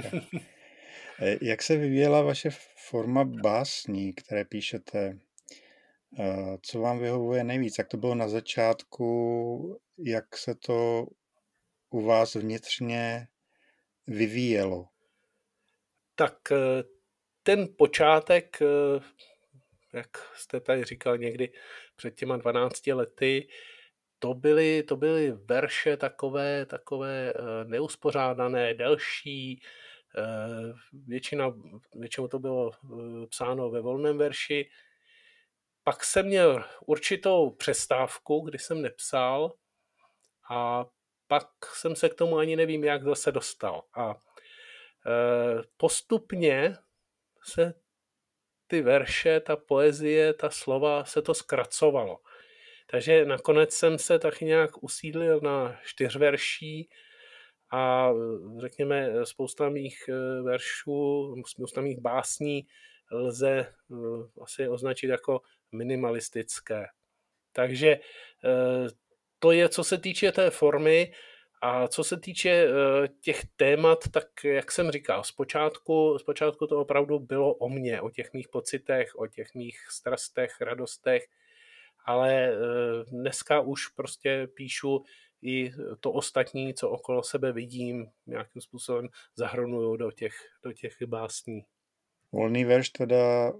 Eh, 1.21 1.37
jak 1.41 1.63
se 1.63 1.77
vyvíjela 1.77 2.21
vaše 2.21 2.49
forma 2.89 3.23
básní, 3.25 4.13
které 4.13 4.45
píšete? 4.45 5.19
Eh, 6.19 6.57
co 6.61 6.79
vám 6.79 6.99
vyhovuje 6.99 7.43
nejvíc? 7.43 7.77
Jak 7.77 7.87
to 7.87 7.97
bylo 7.97 8.15
na 8.15 8.27
začátku? 8.27 9.79
Jak 9.97 10.37
se 10.37 10.55
to 10.55 11.07
u 11.89 12.01
vás 12.01 12.35
vnitřně 12.35 13.27
vyvíjelo? 14.07 14.87
Tak 16.15 16.51
eh, 16.51 16.83
ten 17.43 17.67
počátek, 17.77 18.59
jak 19.93 20.17
jste 20.35 20.59
tady 20.59 20.83
říkal 20.83 21.17
někdy 21.17 21.49
před 21.95 22.15
těma 22.15 22.37
12 22.37 22.87
lety, 22.87 23.47
to 24.19 24.33
byly, 24.33 24.83
to 24.83 24.95
byly 24.95 25.31
verše 25.31 25.97
takové, 25.97 26.65
takové 26.65 27.33
eh, 27.33 27.63
neuspořádané, 27.63 28.73
delší, 28.73 29.61
eh, 30.17 30.73
většina, 30.93 31.53
většinou 31.95 32.27
to 32.27 32.39
bylo 32.39 32.71
eh, 32.71 33.27
psáno 33.27 33.69
ve 33.69 33.81
volném 33.81 34.17
verši. 34.17 34.69
Pak 35.83 36.03
jsem 36.03 36.25
měl 36.25 36.63
určitou 36.85 37.49
přestávku, 37.49 38.39
kdy 38.39 38.59
jsem 38.59 38.81
nepsal 38.81 39.53
a 40.49 40.85
pak 41.27 41.47
jsem 41.73 41.95
se 41.95 42.09
k 42.09 42.13
tomu 42.13 42.37
ani 42.37 42.55
nevím, 42.55 42.83
jak 42.83 43.03
zase 43.03 43.31
dostal. 43.31 43.83
A 43.93 44.15
postupně 45.77 46.77
se 47.43 47.73
ty 48.67 48.81
verše, 48.81 49.39
ta 49.39 49.55
poezie, 49.55 50.33
ta 50.33 50.49
slova 50.49 51.05
se 51.05 51.21
to 51.21 51.33
zkracovalo. 51.33 52.19
Takže 52.89 53.25
nakonec 53.25 53.73
jsem 53.73 53.97
se 53.97 54.19
tak 54.19 54.41
nějak 54.41 54.83
usídlil 54.83 55.39
na 55.43 55.79
čtyřverší 55.85 56.89
a 57.71 58.09
řekněme, 58.57 59.11
spousta 59.23 59.69
mých 59.69 60.09
eh, 60.09 60.41
veršů, 60.41 61.35
spousta 61.47 61.81
mých 61.81 61.99
básní 61.99 62.67
lze 63.11 63.59
eh, 63.59 64.41
asi 64.41 64.67
označit 64.67 65.07
jako 65.07 65.41
minimalistické. 65.71 66.85
Takže 67.51 67.87
eh, 67.89 68.87
to 69.39 69.51
je, 69.51 69.69
co 69.69 69.83
se 69.83 69.97
týče 69.97 70.31
té 70.31 70.49
formy, 70.49 71.13
a 71.61 71.87
co 71.87 72.03
se 72.03 72.19
týče 72.19 72.67
těch 73.21 73.41
témat, 73.55 73.99
tak 74.11 74.27
jak 74.43 74.71
jsem 74.71 74.91
říkal, 74.91 75.23
zpočátku, 75.23 76.17
zpočátku 76.19 76.67
to 76.67 76.79
opravdu 76.79 77.19
bylo 77.19 77.53
o 77.53 77.69
mně, 77.69 78.01
o 78.01 78.09
těch 78.09 78.33
mých 78.33 78.47
pocitech, 78.47 79.15
o 79.15 79.27
těch 79.27 79.53
mých 79.55 79.79
strastech, 79.89 80.61
radostech, 80.61 81.27
ale 82.07 82.33
eh, 82.33 82.55
dneska 83.11 83.61
už 83.61 83.87
prostě 83.87 84.47
píšu 84.53 85.03
i 85.41 85.71
to 85.99 86.11
ostatní, 86.11 86.73
co 86.73 86.89
okolo 86.89 87.23
sebe 87.23 87.51
vidím, 87.51 88.07
nějakým 88.27 88.61
způsobem 88.61 89.07
zahrnuju 89.35 89.95
do 89.95 90.11
těch, 90.11 90.33
do 90.63 90.73
těch 90.73 90.93
básní. 91.05 91.65
Volný 92.31 92.65
verš 92.65 92.89
teda 92.89 93.53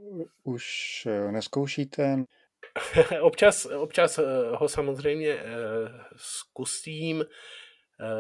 už 0.43 0.65
eh, 1.05 1.31
neskoušíte? 1.31 2.23
občas, 3.21 3.65
občas 3.65 4.19
eh, 4.19 4.23
ho 4.51 4.69
samozřejmě 4.69 5.39
zkusím. 6.15 7.25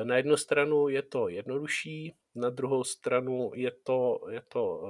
Na 0.03 0.17
jednu 0.17 0.37
stranu 0.37 0.89
je 0.89 1.01
to 1.01 1.29
jednodušší, 1.29 2.15
na 2.35 2.49
druhou 2.49 2.83
stranu 2.83 3.51
je 3.55 3.71
to, 3.83 4.19
je 4.29 4.41
to 4.47 4.83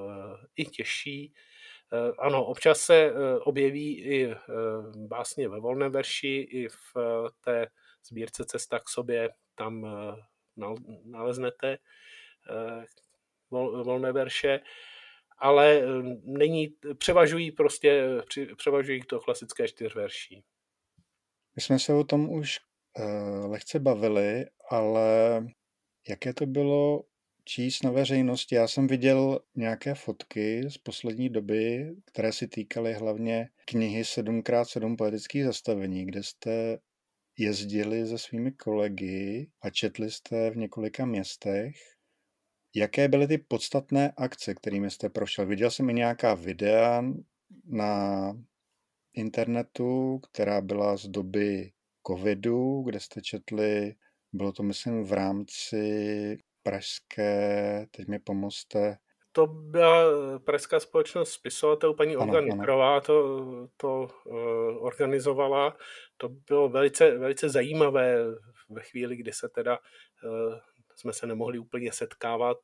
i 0.56 0.66
těžší. 0.66 1.34
Eh, 1.94 2.12
ano, 2.20 2.46
občas 2.46 2.80
se 2.80 2.96
eh, 2.96 3.40
objeví 3.40 4.00
i 4.00 4.32
eh, 4.32 4.38
básně 4.96 5.50
ve 5.50 5.60
volném 5.60 5.92
verši, 5.92 6.48
i 6.52 6.68
v 6.68 6.94
té 7.42 7.68
sbírce 8.08 8.46
Cesta 8.46 8.80
k 8.80 8.90
sobě, 8.90 9.30
tam 9.56 9.86
naleznete 11.06 11.78
volné 13.84 14.12
verše, 14.12 14.60
ale 15.38 15.82
není, 16.24 16.68
převažují 16.98 17.52
prostě, 17.52 18.04
převažují 18.58 19.02
to 19.02 19.20
klasické 19.20 19.68
čtyřverší. 19.68 20.44
My 21.56 21.62
jsme 21.62 21.80
se 21.80 21.94
o 21.94 22.04
tom 22.04 22.30
už 22.30 22.60
lehce 23.48 23.80
bavili, 23.80 24.46
ale 24.70 25.42
jaké 26.10 26.34
to 26.34 26.46
bylo 26.46 27.04
číst 27.48 27.84
na 27.84 27.92
veřejnosti. 27.92 28.56
Já 28.56 28.68
jsem 28.68 28.88
viděl 28.88 29.40
nějaké 29.56 29.96
fotky 29.96 30.70
z 30.70 30.78
poslední 30.78 31.30
doby, 31.30 31.96
které 32.06 32.32
si 32.32 32.48
týkaly 32.48 32.94
hlavně 32.94 33.50
knihy 33.66 34.02
7x7 34.02 34.96
poetických 34.96 35.44
zastavení, 35.44 36.06
kde 36.06 36.24
jste 36.24 36.80
jezdili 37.38 38.08
se 38.08 38.18
svými 38.18 38.52
kolegy 38.52 39.50
a 39.62 39.70
četli 39.70 40.12
jste 40.12 40.50
v 40.52 40.58
několika 40.58 41.06
městech. 41.06 41.76
Jaké 42.76 43.08
byly 43.08 43.28
ty 43.28 43.38
podstatné 43.38 44.14
akce, 44.18 44.56
kterými 44.56 44.92
jste 44.92 45.10
prošel? 45.10 45.46
Viděl 45.46 45.72
jsem 45.72 45.90
i 45.90 45.94
nějaká 45.94 46.34
videa 46.34 47.04
na 47.66 48.34
internetu, 49.14 50.20
která 50.20 50.62
byla 50.62 50.98
z 50.98 51.08
doby 51.08 51.72
covidu, 52.08 52.82
kde 52.82 53.00
jste 53.00 53.22
četli, 53.22 53.96
bylo 54.34 54.52
to 54.52 54.64
myslím 54.64 55.04
v 55.04 55.14
rámci 55.14 56.38
pražské, 56.68 57.88
teď 57.92 58.08
mi 58.08 58.20
pomozte, 58.20 58.98
to 59.32 59.48
byla 59.48 60.04
pražská 60.40 60.80
společnost 60.80 61.32
spisovatelů, 61.32 61.94
paní 61.94 62.18
Olga 62.18 62.42
Nikrová 62.42 63.02
to, 63.02 63.68
to 63.78 64.08
uh, 64.26 64.86
organizovala. 64.86 65.78
To 66.18 66.30
bylo 66.30 66.70
velice, 66.70 67.18
velice 67.18 67.50
zajímavé 67.50 68.18
ve 68.70 68.82
chvíli, 68.82 69.16
kdy 69.16 69.34
se 69.34 69.50
teda 69.50 69.80
uh, 70.24 70.56
jsme 70.96 71.14
se 71.14 71.28
nemohli 71.28 71.60
úplně 71.60 71.92
setkávat 71.92 72.58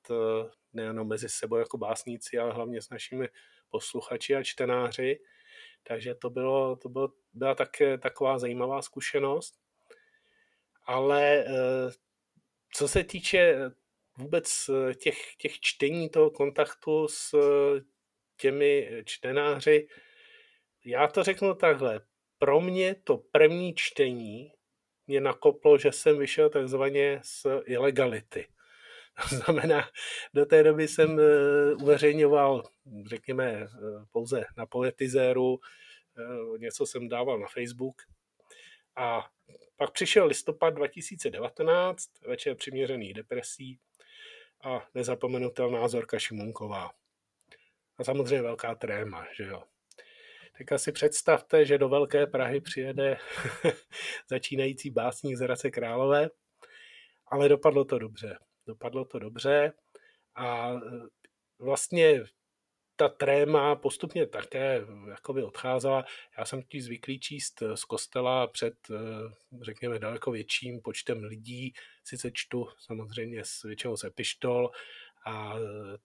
nejenom 0.73 1.07
mezi 1.07 1.29
sebou 1.29 1.55
jako 1.55 1.77
básníci, 1.77 2.37
ale 2.39 2.53
hlavně 2.53 2.81
s 2.81 2.89
našimi 2.89 3.29
posluchači 3.69 4.35
a 4.35 4.43
čtenáři. 4.43 5.19
Takže 5.83 6.15
to, 6.15 6.29
bylo, 6.29 6.75
to 6.75 6.89
bylo, 6.89 7.09
byla 7.33 7.55
také 7.55 7.97
taková 7.97 8.39
zajímavá 8.39 8.81
zkušenost. 8.81 9.55
Ale 10.85 11.45
co 12.73 12.87
se 12.87 13.03
týče 13.03 13.71
vůbec 14.17 14.69
těch, 14.95 15.35
těch 15.35 15.59
čtení, 15.59 16.09
toho 16.09 16.29
kontaktu 16.29 17.07
s 17.07 17.35
těmi 18.37 18.89
čtenáři, 19.05 19.87
já 20.85 21.07
to 21.07 21.23
řeknu 21.23 21.53
takhle. 21.53 22.01
Pro 22.37 22.61
mě 22.61 22.95
to 23.03 23.17
první 23.17 23.75
čtení 23.75 24.51
mě 25.07 25.21
nakoplo, 25.21 25.77
že 25.77 25.91
jsem 25.91 26.17
vyšel 26.17 26.49
takzvaně 26.49 27.19
z 27.23 27.45
ilegality. 27.65 28.47
To 29.29 29.35
znamená, 29.35 29.89
do 30.33 30.45
té 30.45 30.63
doby 30.63 30.87
jsem 30.87 31.19
eh, 31.19 31.73
uveřejňoval, 31.73 32.63
řekněme, 33.05 33.43
eh, 33.51 33.67
pouze 34.11 34.45
na 34.57 34.65
poetizéru, 34.65 35.59
eh, 36.17 36.57
něco 36.57 36.85
jsem 36.85 37.09
dával 37.09 37.39
na 37.39 37.47
Facebook. 37.47 38.01
A 38.95 39.29
pak 39.75 39.91
přišel 39.91 40.25
listopad 40.25 40.69
2019, 40.69 42.09
večer 42.27 42.55
přiměřených 42.55 43.13
depresí 43.13 43.79
a 44.63 44.87
nezapomenutelná 44.93 45.87
Zorka 45.87 46.19
Šimunková. 46.19 46.91
A 47.97 48.03
samozřejmě 48.03 48.41
velká 48.41 48.75
tréma, 48.75 49.25
že 49.37 49.43
jo. 49.43 49.63
Tak 50.57 50.79
si 50.79 50.91
představte, 50.91 51.65
že 51.65 51.77
do 51.77 51.89
Velké 51.89 52.27
Prahy 52.27 52.61
přijede 52.61 53.17
začínající 54.29 54.89
básník 54.89 55.35
z 55.35 55.39
Hradce 55.39 55.71
Králové, 55.71 56.29
ale 57.27 57.49
dopadlo 57.49 57.85
to 57.85 57.99
dobře 57.99 58.37
dopadlo 58.67 59.05
to 59.05 59.19
dobře 59.19 59.73
a 60.35 60.71
e, 60.71 60.79
vlastně 61.59 62.23
ta 62.95 63.09
tréma 63.09 63.75
postupně 63.75 64.27
také 64.27 64.81
jakoby 65.09 65.43
odcházela. 65.43 66.05
Já 66.37 66.45
jsem 66.45 66.63
tím 66.63 66.81
zvyklý 66.81 67.19
číst 67.19 67.61
e, 67.61 67.77
z 67.77 67.83
kostela 67.83 68.47
před, 68.47 68.73
e, 68.91 68.95
řekněme, 69.61 69.99
daleko 69.99 70.31
větším 70.31 70.81
počtem 70.81 71.23
lidí. 71.23 71.73
Sice 72.03 72.31
čtu 72.33 72.67
samozřejmě 72.79 73.45
s 73.45 73.63
většinou 73.63 73.97
se 73.97 74.09
pištol 74.09 74.71
a 75.25 75.53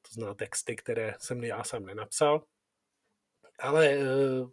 to 0.02 0.12
zná 0.12 0.34
texty, 0.34 0.76
které 0.76 1.14
jsem 1.18 1.44
já 1.44 1.64
sám 1.64 1.86
nenapsal. 1.86 2.44
Ale 3.60 3.98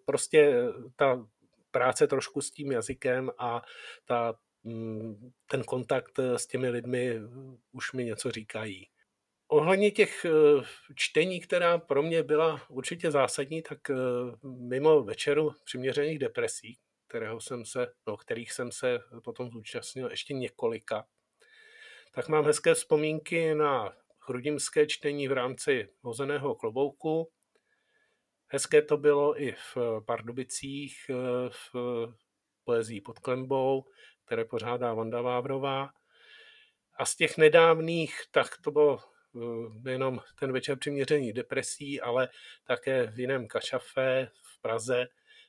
prostě 0.06 0.64
ta 0.96 1.28
práce 1.72 2.08
trošku 2.08 2.42
s 2.42 2.52
tím 2.52 2.72
jazykem 2.72 3.32
a 3.38 3.62
ta 4.06 4.34
Mm, 4.66 5.32
ten 5.46 5.64
kontakt 5.64 6.20
eh, 6.20 6.40
s 6.40 6.48
těmi 6.48 6.70
lidmi 6.70 7.10
eh, 7.10 7.22
už 7.72 7.94
mi 7.94 8.06
něco 8.06 8.32
říkají. 8.32 8.88
Ohledně 9.56 9.92
těch 9.92 10.26
eh, 10.26 10.30
čtení, 10.96 11.40
která 11.40 11.78
pro 11.78 12.04
mě 12.04 12.24
byla 12.24 12.62
určitě 12.70 13.12
zásadní, 13.12 13.62
tak 13.62 13.80
mimo 14.44 15.04
večeru 15.04 15.52
přiměřených 15.64 16.20
depresí, 16.20 16.78
kterého 17.08 17.42
jsem 17.42 17.66
se, 17.66 17.88
no, 18.08 18.18
kterých 18.18 18.52
jsem 18.52 18.72
se 18.72 19.00
potom 19.24 19.52
zúčastnil 19.52 20.10
ještě 20.10 20.34
několika, 20.34 21.08
tak 22.14 22.28
mám 22.28 22.46
hezké 22.46 22.74
vzpomínky 22.74 23.56
na 23.56 23.94
chrudimské 24.20 24.88
čtení 24.88 25.28
v 25.28 25.32
rámci 25.32 25.90
hozeného 26.02 26.56
klobouku. 26.56 27.32
Hezké 28.48 28.82
to 28.82 28.98
bylo 28.98 29.42
i 29.42 29.52
v 29.52 29.78
Pardubicích, 30.06 31.12
v 31.50 31.76
poezí 32.64 33.02
pod 33.02 33.20
klembou, 33.20 33.86
které 34.26 34.46
pořádá 34.46 34.94
Vanda 34.94 35.22
Vávrová. 35.22 35.90
A 37.00 37.06
z 37.06 37.16
těch 37.16 37.38
nedávných, 37.38 38.22
tak 38.32 38.48
to 38.64 38.72
bylo 38.72 39.00
eh, 39.00 39.15
nejenom 39.84 40.20
ten 40.40 40.52
večer 40.52 40.78
přiměření 40.78 41.34
depresí, 41.34 42.02
ale 42.02 42.30
také 42.64 43.08
v 43.08 43.20
jiném 43.20 43.48
kašafé 43.48 44.30
v 44.44 44.62
Praze, 44.62 45.08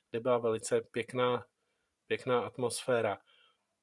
kde 0.09 0.19
byla 0.19 0.37
velice 0.37 0.81
pěkná, 0.81 1.45
pěkná 2.07 2.39
atmosféra. 2.39 3.17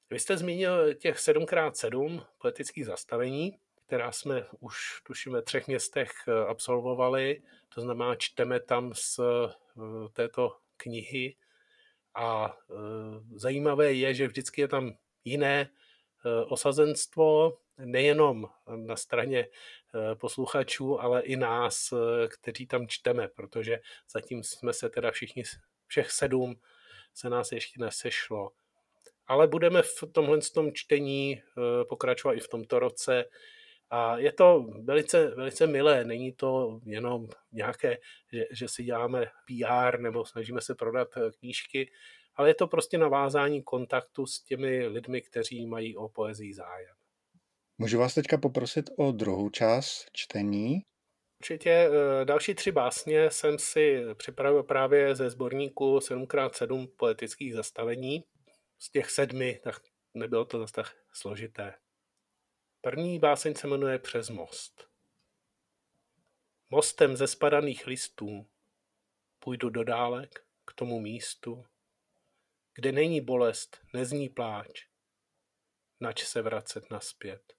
Vy 0.09 0.19
jste 0.19 0.37
zmínil 0.37 0.93
těch 0.93 1.17
7x7 1.17 2.25
poetických 2.37 2.85
zastavení, 2.85 3.59
která 3.85 4.11
jsme 4.11 4.45
už 4.59 5.01
tuším 5.03 5.33
ve 5.33 5.41
třech 5.41 5.67
městech 5.67 6.11
eh, 6.27 6.45
absolvovali, 6.45 7.41
to 7.75 7.81
znamená 7.81 8.15
čteme 8.15 8.59
tam 8.59 8.93
z 8.93 9.19
eh, 9.19 9.53
této 10.13 10.57
knihy 10.77 11.35
a 12.15 12.57
zajímavé 13.35 13.93
je, 13.93 14.13
že 14.13 14.27
vždycky 14.27 14.61
je 14.61 14.67
tam 14.67 14.93
jiné 15.23 15.69
osazenstvo, 16.47 17.57
nejenom 17.77 18.49
na 18.75 18.95
straně 18.95 19.47
posluchačů, 20.19 21.01
ale 21.01 21.21
i 21.21 21.35
nás, 21.35 21.93
kteří 22.27 22.67
tam 22.67 22.87
čteme, 22.87 23.27
protože 23.27 23.79
zatím 24.11 24.43
jsme 24.43 24.73
se 24.73 24.89
teda 24.89 25.11
všichni, 25.11 25.43
všech 25.87 26.11
sedm 26.11 26.55
se 27.13 27.29
nás 27.29 27.51
ještě 27.51 27.79
nesešlo. 27.79 28.51
Ale 29.27 29.47
budeme 29.47 29.81
v 29.81 30.03
tomhle 30.11 30.39
tom 30.53 30.73
čtení 30.73 31.41
pokračovat 31.89 32.33
i 32.33 32.39
v 32.39 32.47
tomto 32.47 32.79
roce 32.79 33.25
a 33.89 34.17
je 34.17 34.31
to 34.31 34.65
velice, 34.83 35.27
velice 35.27 35.67
milé, 35.67 36.05
není 36.05 36.33
to 36.33 36.79
jenom 36.85 37.27
nějaké, 37.51 37.97
že, 38.33 38.45
že 38.51 38.67
si 38.67 38.83
děláme 38.83 39.25
PR 39.25 39.99
nebo 39.99 40.25
snažíme 40.25 40.61
se 40.61 40.75
prodat 40.75 41.07
eh, 41.17 41.31
knížky, 41.31 41.91
ale 42.35 42.49
je 42.49 42.55
to 42.55 42.67
prostě 42.67 42.97
navázání 42.97 43.63
kontaktu 43.63 44.25
s 44.25 44.41
těmi 44.41 44.87
lidmi, 44.87 45.21
kteří 45.21 45.65
mají 45.65 45.97
o 45.97 46.09
poezii 46.09 46.53
zájem. 46.53 46.94
Můžu 47.77 47.99
vás 47.99 48.13
teďka 48.13 48.37
poprosit 48.37 48.89
o 48.97 49.11
druhou 49.11 49.49
část 49.49 50.05
čtení? 50.13 50.81
Určitě 51.39 51.69
eh, 51.69 52.25
další 52.25 52.55
tři 52.55 52.71
básně 52.71 53.31
jsem 53.31 53.59
si 53.59 54.03
připravil 54.13 54.63
právě 54.63 55.15
ze 55.15 55.29
sborníku 55.29 55.97
7x7 55.97 56.87
poetických 56.97 57.53
zastavení. 57.53 58.23
Z 58.79 58.89
těch 58.89 59.11
sedmi, 59.11 59.59
tak 59.63 59.81
nebylo 60.13 60.45
to 60.45 60.59
zase 60.59 60.73
tak 60.73 60.95
složité. 61.11 61.73
První 62.81 63.19
báseň 63.19 63.55
se 63.55 63.67
jmenuje 63.67 63.99
Přes 63.99 64.29
most. 64.29 64.87
Mostem 66.69 67.17
ze 67.17 67.27
spadaných 67.27 67.87
listů 67.87 68.45
půjdu 69.39 69.69
do 69.69 69.83
dálek 69.83 70.45
k 70.65 70.73
tomu 70.73 70.99
místu, 70.99 71.65
kde 72.73 72.91
není 72.91 73.21
bolest, 73.21 73.81
nezní 73.93 74.29
pláč, 74.29 74.87
nač 75.99 76.23
se 76.25 76.41
vracet 76.41 76.91
naspět, 76.91 77.55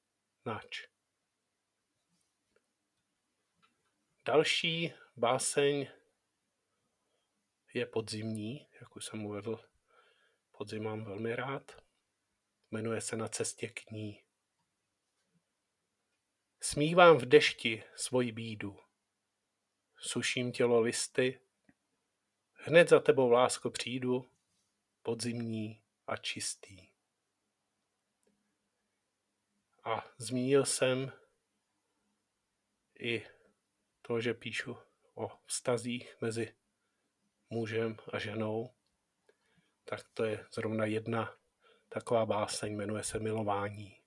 nač. 0.47 0.89
Další 4.25 4.93
báseň 5.17 5.87
je 7.75 7.87
podzimní, 7.87 8.69
jak 8.81 8.97
už 8.97 9.05
jsem 9.05 9.25
uvedl, 9.25 9.61
podzim 10.51 10.83
mám 10.83 11.05
velmi 11.05 11.37
rád. 11.37 11.83
Jmenuje 12.71 13.01
se 13.01 13.17
Na 13.17 13.29
cestě 13.29 13.69
k 13.69 13.91
ní. 13.91 14.23
Smívám 16.61 17.19
v 17.19 17.27
dešti 17.27 17.83
svoji 17.97 18.33
bídu. 18.33 18.79
Suším 19.99 20.53
tělo 20.53 20.81
listy, 20.81 21.41
hned 22.53 22.89
za 22.89 23.01
tebou, 23.01 23.31
lásko, 23.31 23.71
přijdu, 23.71 24.31
podzimní 25.03 25.83
a 26.07 26.17
čistý. 26.17 26.86
A 29.87 30.05
zmínil 30.19 30.65
jsem 30.65 31.13
i 32.99 33.27
to, 34.03 34.21
že 34.21 34.35
píšu 34.35 34.77
o 35.15 35.29
vztazích 35.47 36.17
mezi 36.21 36.55
mužem 37.51 37.97
a 38.13 38.19
ženou, 38.19 38.75
tak 39.85 40.01
to 40.15 40.25
je 40.25 40.47
zrovna 40.53 40.85
jedna 40.85 41.37
taková 41.89 42.27
báseň, 42.27 42.77
jmenuje 42.77 43.05
se 43.05 43.19
Milování. 43.19 44.01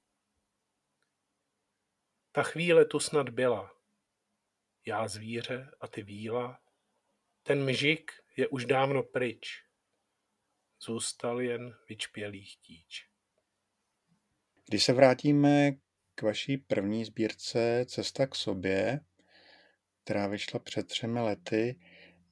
Ta 2.31 2.43
chvíle 2.43 2.85
tu 2.85 2.99
snad 2.99 3.29
byla. 3.29 3.75
Já 4.85 5.07
zvíře 5.07 5.71
a 5.79 5.87
ty 5.87 6.03
víla. 6.03 6.61
Ten 7.43 7.65
mžik 7.65 8.11
je 8.35 8.47
už 8.47 8.65
dávno 8.65 9.03
pryč. 9.03 9.65
Zůstal 10.79 11.41
jen 11.41 11.77
vyčpělý 11.89 12.45
chtíč. 12.45 13.08
Když 14.69 14.83
se 14.83 14.93
vrátíme 14.93 15.71
k 16.15 16.21
vaší 16.21 16.57
první 16.57 17.05
sbírce 17.05 17.85
Cesta 17.87 18.27
k 18.27 18.35
sobě, 18.35 18.99
která 20.03 20.27
vyšla 20.27 20.59
před 20.59 20.87
třemi 20.87 21.21
lety, 21.21 21.79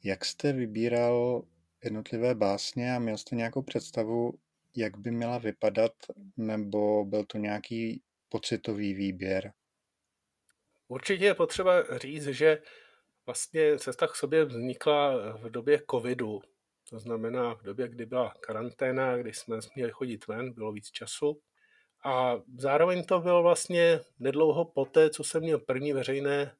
jak 0.03 0.25
jste 0.25 0.53
vybíral 0.53 1.43
jednotlivé 1.83 2.35
básně 2.35 2.95
a 2.95 2.99
měl 2.99 3.17
jste 3.17 3.35
nějakou 3.35 3.61
představu, 3.61 4.33
jak 4.75 4.97
by 4.97 5.11
měla 5.11 5.37
vypadat, 5.37 5.91
nebo 6.37 7.05
byl 7.05 7.25
to 7.25 7.37
nějaký 7.37 8.03
pocitový 8.29 8.93
výběr? 8.93 9.53
Určitě 10.87 11.25
je 11.25 11.33
potřeba 11.33 11.97
říct, 11.97 12.27
že 12.27 12.61
vlastně 13.25 13.79
cesta 13.79 14.07
k 14.07 14.15
sobě 14.15 14.45
vznikla 14.45 15.31
v 15.37 15.49
době 15.49 15.81
covidu. 15.91 16.41
To 16.89 16.99
znamená 16.99 17.53
v 17.55 17.63
době, 17.63 17.87
kdy 17.87 18.05
byla 18.05 18.33
karanténa, 18.39 19.17
kdy 19.17 19.33
jsme 19.33 19.57
měli 19.75 19.91
chodit 19.91 20.27
ven, 20.27 20.53
bylo 20.53 20.71
víc 20.71 20.91
času. 20.91 21.41
A 22.03 22.41
zároveň 22.57 23.03
to 23.03 23.19
bylo 23.19 23.43
vlastně 23.43 23.99
nedlouho 24.19 24.65
poté, 24.65 25.09
co 25.09 25.23
jsem 25.23 25.41
měl 25.41 25.59
první 25.59 25.93
veřejné 25.93 26.55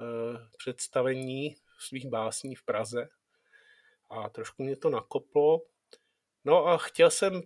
uh, 0.00 0.36
představení 0.58 1.56
svých 1.78 2.06
básní 2.06 2.54
v 2.54 2.64
Praze. 2.64 3.08
A 4.10 4.28
trošku 4.28 4.62
mě 4.62 4.76
to 4.76 4.90
nakoplo. 4.90 5.62
No 6.44 6.66
a 6.66 6.78
chtěl 6.78 7.10
jsem 7.10 7.42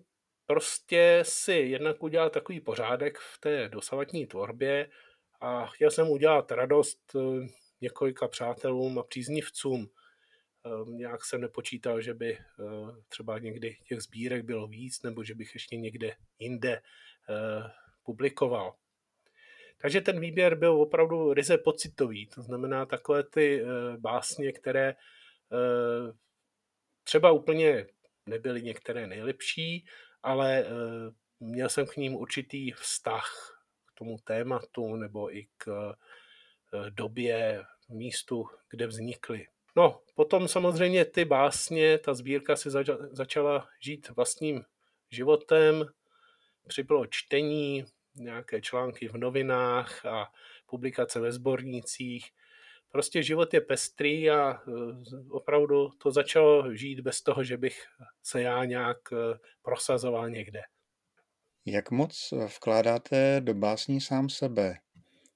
prostě 0.47 1.21
si 1.23 1.53
jednak 1.53 2.03
udělat 2.03 2.33
takový 2.33 2.61
pořádek 2.61 3.19
v 3.19 3.39
té 3.41 3.69
dosavadní 3.69 4.27
tvorbě 4.27 4.91
a 5.41 5.67
chtěl 5.67 5.91
jsem 5.91 6.11
udělat 6.11 6.53
radost 6.53 7.17
eh, 7.17 7.49
několika 7.81 8.29
přátelům 8.29 8.99
a 8.99 9.03
příznivcům. 9.03 9.89
Ehm, 10.65 10.97
nějak 10.97 11.25
jsem 11.25 11.41
nepočítal, 11.41 12.01
že 12.01 12.15
by 12.15 12.33
eh, 12.33 12.43
třeba 13.09 13.39
někdy 13.39 13.77
těch 13.89 14.01
sbírek 14.01 14.45
bylo 14.45 14.67
víc, 14.67 15.03
nebo 15.03 15.25
že 15.25 15.35
bych 15.35 15.55
ještě 15.55 15.77
někde 15.77 16.17
jinde 16.39 16.73
eh, 16.73 16.83
publikoval. 18.03 18.75
Takže 19.81 20.01
ten 20.01 20.21
výběr 20.21 20.55
byl 20.55 20.73
opravdu 20.73 21.33
ryze 21.33 21.59
pocitový, 21.59 22.27
to 22.27 22.43
znamená 22.43 22.87
takové 22.87 23.23
ty 23.23 23.65
básně, 23.99 24.53
které 24.53 24.95
třeba 27.05 27.31
úplně 27.31 27.87
nebyly 28.27 28.63
některé 28.63 29.07
nejlepší, 29.07 29.87
ale 30.23 30.65
měl 31.41 31.69
jsem 31.69 31.87
k 31.87 31.97
ním 31.97 32.15
určitý 32.15 32.73
vztah 32.73 33.61
k 33.87 33.99
tomu 33.99 34.19
tématu 34.25 34.97
nebo 34.97 35.37
i 35.37 35.47
k 35.57 35.95
době, 36.91 37.65
místu, 37.89 38.47
kde 38.71 38.87
vznikly. 38.87 39.47
No, 39.77 40.01
potom 40.15 40.49
samozřejmě 40.49 41.05
ty 41.05 41.25
básně, 41.25 41.99
ta 41.99 42.15
sbírka 42.15 42.57
si 42.57 42.71
začala 43.11 43.69
žít 43.81 44.09
vlastním 44.09 44.65
životem, 45.11 45.85
přibylo 46.69 47.07
čtení, 47.07 47.85
nějaké 48.15 48.61
články 48.61 49.09
v 49.09 49.15
novinách 49.15 50.07
a 50.07 50.33
publikace 50.67 51.21
ve 51.21 51.33
sbornících. 51.33 52.31
Prostě 52.89 53.23
život 53.23 53.55
je 53.55 53.61
pestrý 53.61 54.31
a 54.31 54.53
e, 54.53 54.61
opravdu 55.31 55.91
to 55.91 56.11
začalo 56.11 56.75
žít 56.75 57.01
bez 57.01 57.23
toho, 57.23 57.45
že 57.45 57.57
bych 57.57 57.87
se 58.23 58.43
já 58.43 58.65
nějak 58.65 58.99
e, 59.13 59.39
prosazoval 59.63 60.31
někde. 60.31 60.63
Jak 61.67 61.91
moc 61.91 62.35
vkládáte 62.57 63.41
do 63.41 63.55
básní 63.55 64.01
sám 64.01 64.29
sebe? 64.29 64.79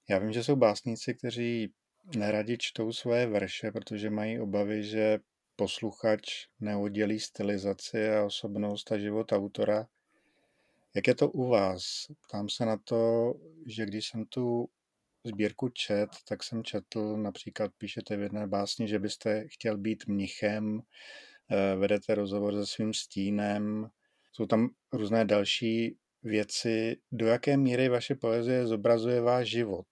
Já 0.09 0.19
vím, 0.19 0.33
že 0.33 0.45
jsou 0.45 0.57
básníci, 0.57 1.15
kteří 1.15 1.73
neradi 2.17 2.59
čtou 2.59 2.93
svoje 2.93 3.27
verše, 3.27 3.73
protože 3.73 4.11
mají 4.11 4.41
obavy, 4.41 4.85
že 4.85 5.19
posluchač 5.57 6.47
neoddělí 6.61 7.21
stylizaci 7.21 8.11
a 8.11 8.25
osobnost 8.25 8.93
a 8.93 8.99
život 8.99 9.33
autora. 9.33 9.87
Jak 10.95 11.07
je 11.07 11.15
to 11.15 11.29
u 11.29 11.49
vás? 11.49 11.83
Ptám 12.29 12.49
se 12.49 12.67
na 12.67 12.77
to, 12.77 13.35
že 13.67 13.87
když 13.87 14.09
jsem 14.09 14.25
tu 14.25 14.69
sbírku 15.25 15.69
čet, 15.69 16.11
tak 16.29 16.43
jsem 16.43 16.65
četl, 16.65 17.17
například 17.17 17.71
píšete 17.79 18.17
v 18.17 18.21
jedné 18.21 18.47
básni, 18.47 18.89
že 18.89 18.99
byste 18.99 19.49
chtěl 19.49 19.79
být 19.79 20.07
mnichem, 20.07 20.81
eh, 21.51 21.77
vedete 21.77 22.15
rozhovor 22.15 22.55
se 22.55 22.67
svým 22.67 22.95
stínem, 22.95 23.91
jsou 24.33 24.47
tam 24.47 24.69
různé 24.93 25.25
další 25.25 25.99
věci. 26.23 26.97
Do 27.13 27.27
jaké 27.27 27.57
míry 27.57 27.89
vaše 27.89 28.15
poezie 28.15 28.67
zobrazuje 28.67 29.21
váš 29.21 29.49
život? 29.49 29.87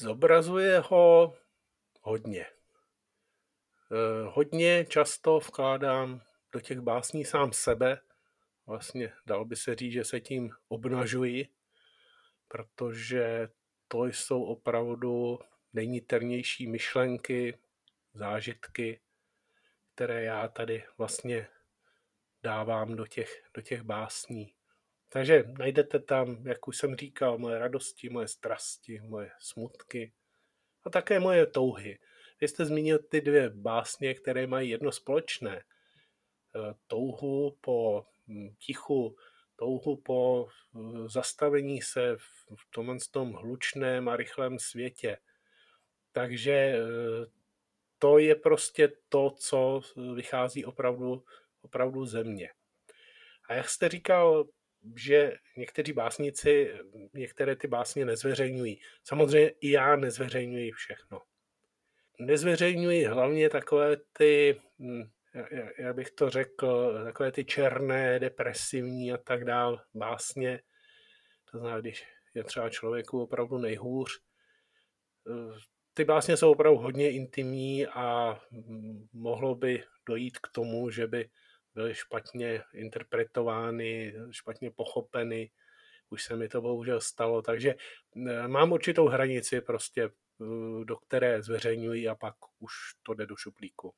Zobrazuje 0.00 0.78
ho 0.78 1.34
hodně. 2.00 2.46
Eh, 3.92 4.28
hodně 4.28 4.84
často 4.88 5.38
vkládám 5.38 6.20
do 6.52 6.60
těch 6.60 6.80
básní 6.80 7.24
sám 7.24 7.52
sebe. 7.52 8.00
Vlastně 8.66 9.12
dalo 9.26 9.44
by 9.44 9.56
se 9.56 9.74
říct, 9.74 9.92
že 9.92 10.04
se 10.04 10.20
tím 10.20 10.50
obnažuji, 10.68 11.48
protože 12.48 13.48
to 13.88 14.04
jsou 14.04 14.44
opravdu 14.44 15.38
nejniternější 15.72 16.66
myšlenky, 16.66 17.58
zážitky, 18.14 19.00
které 19.94 20.24
já 20.24 20.48
tady 20.48 20.84
vlastně 20.98 21.48
dávám 22.42 22.96
do 22.96 23.06
těch, 23.06 23.44
do 23.54 23.62
těch 23.62 23.82
básní. 23.82 24.54
Takže 25.08 25.44
najdete 25.58 25.98
tam, 25.98 26.46
jak 26.46 26.68
už 26.68 26.76
jsem 26.76 26.96
říkal, 26.96 27.38
moje 27.38 27.58
radosti, 27.58 28.08
moje 28.08 28.28
strasti, 28.28 29.00
moje 29.00 29.30
smutky 29.38 30.12
a 30.84 30.90
také 30.90 31.20
moje 31.20 31.46
touhy. 31.46 31.98
Vy 32.40 32.48
jste 32.48 32.64
zmínil 32.64 32.98
ty 32.98 33.20
dvě 33.20 33.50
básně, 33.50 34.14
které 34.14 34.46
mají 34.46 34.70
jedno 34.70 34.92
společné. 34.92 35.56
E, 35.56 35.64
touhu 36.86 37.58
po 37.60 38.06
tichu, 38.58 39.16
touhu 39.56 39.96
po 39.96 40.48
e, 40.48 40.78
zastavení 41.08 41.82
se 41.82 42.16
v 42.56 42.70
tomhle 42.70 42.96
tom 43.10 43.32
hlučném 43.32 44.08
a 44.08 44.16
rychlém 44.16 44.58
světě. 44.58 45.18
Takže 46.12 46.52
e, 46.52 46.78
to 47.98 48.18
je 48.18 48.34
prostě 48.34 48.92
to, 49.08 49.30
co 49.30 49.80
vychází 50.14 50.64
opravdu, 50.64 51.24
opravdu 51.62 52.06
ze 52.06 52.24
mě. 52.24 52.50
A 53.48 53.54
jak 53.54 53.68
jste 53.68 53.88
říkal, 53.88 54.44
že 54.96 55.32
někteří 55.56 55.92
básníci 55.92 56.74
některé 57.12 57.56
ty 57.56 57.68
básně 57.68 58.04
nezveřejňují. 58.04 58.80
Samozřejmě 59.04 59.48
i 59.48 59.70
já 59.70 59.96
nezveřejňuji 59.96 60.72
všechno. 60.72 61.20
Nezveřejňuji 62.18 63.04
hlavně 63.04 63.50
takové 63.50 63.96
ty, 64.12 64.60
hm, 64.78 65.10
jak 65.78 65.96
bych 65.96 66.10
to 66.10 66.30
řekl, 66.30 67.00
takové 67.04 67.32
ty 67.32 67.44
černé, 67.44 68.18
depresivní 68.18 69.12
a 69.12 69.16
tak 69.16 69.44
dál 69.44 69.80
básně. 69.94 70.60
To 71.50 71.58
znamená, 71.58 71.80
když 71.80 72.06
je 72.34 72.44
třeba 72.44 72.70
člověku 72.70 73.22
opravdu 73.22 73.58
nejhůř. 73.58 74.20
Ty 75.94 76.04
básně 76.04 76.36
jsou 76.36 76.52
opravdu 76.52 76.78
hodně 76.78 77.10
intimní 77.10 77.86
a 77.86 78.40
mohlo 79.12 79.54
by 79.54 79.84
dojít 80.06 80.38
k 80.38 80.48
tomu, 80.52 80.90
že 80.90 81.06
by 81.06 81.30
byly 81.74 81.94
špatně 81.94 82.62
interpretovány, 82.74 84.14
špatně 84.30 84.70
pochopeny. 84.70 85.50
Už 86.10 86.24
se 86.24 86.36
mi 86.36 86.48
to 86.48 86.60
bohužel 86.62 87.00
stalo, 87.00 87.42
takže 87.42 87.74
eh, 88.28 88.48
mám 88.48 88.72
určitou 88.72 89.08
hranici 89.08 89.60
prostě, 89.60 90.02
eh, 90.04 90.84
do 90.84 90.96
které 90.96 91.42
zveřejňuji 91.42 92.08
a 92.08 92.14
pak 92.14 92.34
už 92.58 92.72
to 93.02 93.14
jde 93.14 93.26
do 93.26 93.36
šuplíku. 93.36 93.94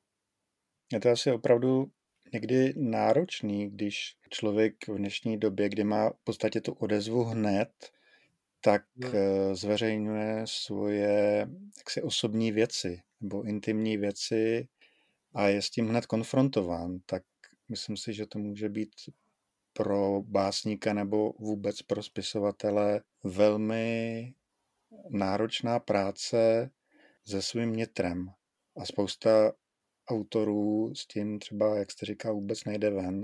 Je 0.91 0.99
to 0.99 1.09
asi 1.09 1.31
opravdu 1.31 1.91
někdy 2.33 2.73
náročný, 2.77 3.69
když 3.69 4.15
člověk 4.29 4.87
v 4.87 4.97
dnešní 4.97 5.37
době, 5.37 5.69
kdy 5.69 5.83
má 5.83 6.09
v 6.09 6.23
podstatě 6.23 6.61
tu 6.61 6.71
odezvu 6.71 7.23
hned, 7.23 7.69
tak 8.61 8.83
hmm. 8.97 9.11
zveřejňuje 9.55 10.41
svoje 10.45 11.47
jaksi 11.77 12.01
osobní 12.01 12.51
věci 12.51 13.01
nebo 13.21 13.43
intimní 13.43 13.97
věci 13.97 14.67
a 15.33 15.47
je 15.47 15.61
s 15.61 15.69
tím 15.69 15.87
hned 15.87 16.05
konfrontován. 16.05 16.99
Tak 17.05 17.23
Myslím 17.69 17.97
si, 17.97 18.13
že 18.13 18.25
to 18.25 18.39
může 18.39 18.69
být 18.69 18.89
pro 19.73 20.21
básníka 20.21 20.93
nebo 20.93 21.33
vůbec 21.39 21.81
pro 21.81 22.03
spisovatele 22.03 23.01
velmi 23.23 24.33
náročná 25.09 25.79
práce 25.79 26.69
se 27.25 27.41
svým 27.41 27.75
nitrem. 27.75 28.29
A 28.77 28.85
spousta 28.85 29.53
autorů 30.07 30.95
s 30.95 31.07
tím 31.07 31.39
třeba, 31.39 31.77
jak 31.77 31.91
jste 31.91 32.05
říkal, 32.05 32.33
vůbec 32.33 32.65
nejde 32.65 32.89
ven. 32.89 33.23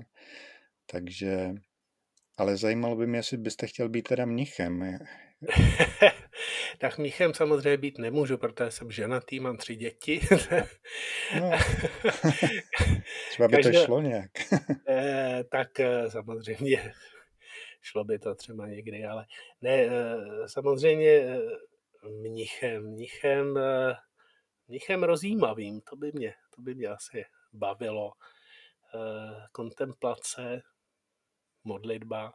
Takže, 0.85 1.51
ale 2.37 2.57
zajímalo 2.57 2.95
by 2.95 3.07
mě, 3.07 3.19
jestli 3.19 3.37
byste 3.37 3.67
chtěl 3.67 3.89
být 3.89 4.07
teda 4.07 4.25
mnichem. 4.25 4.99
tak 6.77 6.97
mnichem 6.97 7.33
samozřejmě 7.33 7.77
být 7.77 7.97
nemůžu, 7.97 8.37
protože 8.37 8.71
jsem 8.71 8.91
ženatý, 8.91 9.39
mám 9.39 9.57
tři 9.57 9.75
děti. 9.75 10.21
no. 11.39 11.51
Třeba 13.29 13.47
by 13.47 13.57
to 13.57 13.73
šlo 13.73 14.01
nějak. 14.01 14.31
Eh, 14.87 15.43
tak 15.51 15.79
eh, 15.79 16.11
samozřejmě 16.11 16.93
šlo 17.81 18.03
by 18.03 18.19
to 18.19 18.35
třeba 18.35 18.67
někdy, 18.67 19.05
ale 19.05 19.25
ne, 19.61 19.87
samozřejmě 20.45 21.39
mnichem, 22.21 22.83
mnichem, 22.83 23.59
mnichem 24.73 25.03
rozjímavým, 25.03 25.81
to 25.81 25.95
by 25.95 26.11
mě, 26.11 26.33
to 26.55 26.61
by 26.61 26.75
mě 26.75 26.87
asi 26.87 27.25
bavilo. 27.53 28.11
Kontemplace, 29.51 30.61
modlitba, 31.63 32.33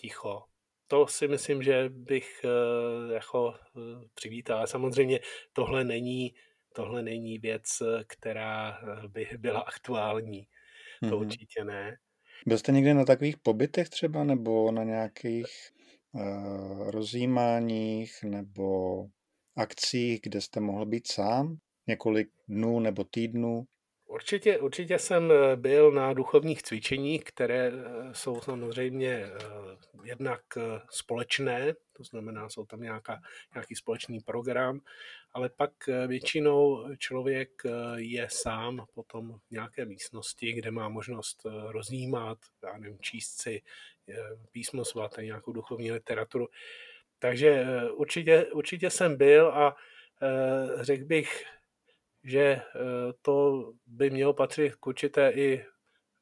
ticho, 0.00 0.44
to 0.86 1.06
si 1.06 1.28
myslím, 1.28 1.62
že 1.62 1.88
bych 1.88 2.40
eh, 2.44 3.14
jako 3.14 3.54
eh, 3.54 3.80
přivítal. 4.14 4.66
Samozřejmě 4.66 5.20
tohle 5.52 5.84
není, 5.84 6.34
tohle 6.74 7.02
není 7.02 7.38
věc, 7.38 7.82
která 8.06 8.78
eh, 8.78 9.08
by 9.08 9.28
byla 9.38 9.60
aktuální. 9.60 10.46
To 11.00 11.06
mm-hmm. 11.06 11.20
určitě 11.20 11.64
ne. 11.64 11.96
Byl 12.46 12.58
jste 12.58 12.72
někdy 12.72 12.94
na 12.94 13.04
takových 13.04 13.36
pobytech 13.36 13.88
třeba, 13.88 14.24
nebo 14.24 14.72
na 14.72 14.84
nějakých 14.84 15.46
uh, 16.12 16.90
rozjímáních, 16.90 18.22
nebo 18.22 19.04
akcích, 19.56 20.20
kde 20.22 20.40
jste 20.40 20.60
mohl 20.60 20.86
být 20.86 21.12
sám 21.12 21.58
několik 21.88 22.28
dnů 22.48 22.80
nebo 22.80 23.04
týdnů? 23.04 23.66
Určitě, 24.08 24.58
určitě 24.58 24.98
jsem 24.98 25.32
eh, 25.32 25.56
byl 25.56 25.92
na 25.92 26.12
duchovních 26.12 26.62
cvičeních, 26.62 27.24
které 27.24 27.72
eh, 27.72 28.14
jsou 28.14 28.40
samozřejmě 28.40 29.10
eh, 29.10 29.30
jednak 30.04 30.40
společné, 30.90 31.74
to 31.92 32.04
znamená, 32.04 32.48
jsou 32.48 32.66
tam 32.66 32.80
nějaká, 32.80 33.20
nějaký 33.54 33.74
společný 33.74 34.20
program, 34.20 34.80
ale 35.32 35.48
pak 35.48 35.70
většinou 36.06 36.88
člověk 36.98 37.62
je 37.96 38.28
sám 38.30 38.86
potom 38.94 39.38
v 39.48 39.50
nějaké 39.50 39.84
místnosti, 39.84 40.52
kde 40.52 40.70
má 40.70 40.88
možnost 40.88 41.46
roznímat, 41.68 42.38
já 42.62 42.78
nevím, 42.78 42.98
číst 43.00 43.40
si 43.40 43.62
písmo 44.52 44.84
svaté, 44.84 45.24
nějakou 45.24 45.52
duchovní 45.52 45.92
literaturu. 45.92 46.48
Takže 47.18 47.66
určitě, 47.92 48.46
určitě 48.46 48.90
jsem 48.90 49.16
byl 49.16 49.48
a 49.48 49.76
řekl 50.80 51.04
bych, 51.04 51.44
že 52.24 52.40
eh, 52.40 52.62
to 53.22 53.64
by 53.86 54.10
mělo 54.10 54.34
patřit 54.34 54.74
k 54.74 54.86
určité 54.86 55.30
i 55.30 55.64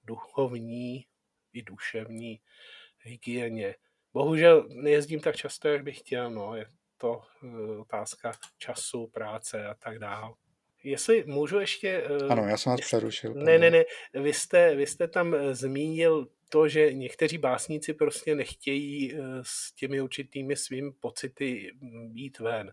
duchovní, 0.05 1.07
i 1.53 1.63
duševní 1.63 2.41
hygieně. 3.01 3.75
Bohužel 4.13 4.69
nejezdím 4.69 5.21
tak 5.21 5.37
často, 5.37 5.69
jak 5.69 5.83
bych 5.85 5.99
chtěl, 5.99 6.31
no, 6.31 6.57
je 6.57 6.67
to 6.99 7.23
eh, 7.45 7.79
otázka 7.79 8.33
času, 8.59 9.07
práce 9.07 9.67
a 9.67 9.75
tak 9.75 9.99
dále. 9.99 10.35
Jestli 10.83 11.25
můžu 11.27 11.61
ještě... 11.61 11.89
Eh, 11.89 12.29
ano, 12.29 12.49
já 12.49 12.57
jsem 12.57 12.71
vás 12.71 12.81
přerušil. 12.81 13.35
Ne, 13.35 13.59
ne, 13.59 13.71
ne, 13.71 13.85
vy 14.15 14.33
jste, 14.33 14.75
vy 14.75 14.87
jste 14.87 15.09
tam 15.09 15.37
zmínil 15.53 16.29
to, 16.49 16.69
že 16.69 16.93
někteří 16.93 17.39
básníci 17.39 17.95
prostě 17.95 18.35
nechtějí 18.35 19.15
s 19.43 19.73
těmi 19.73 20.01
určitými 20.01 20.57
svými 20.57 20.93
pocity 20.93 21.71
být 22.09 22.39
ven. 22.39 22.73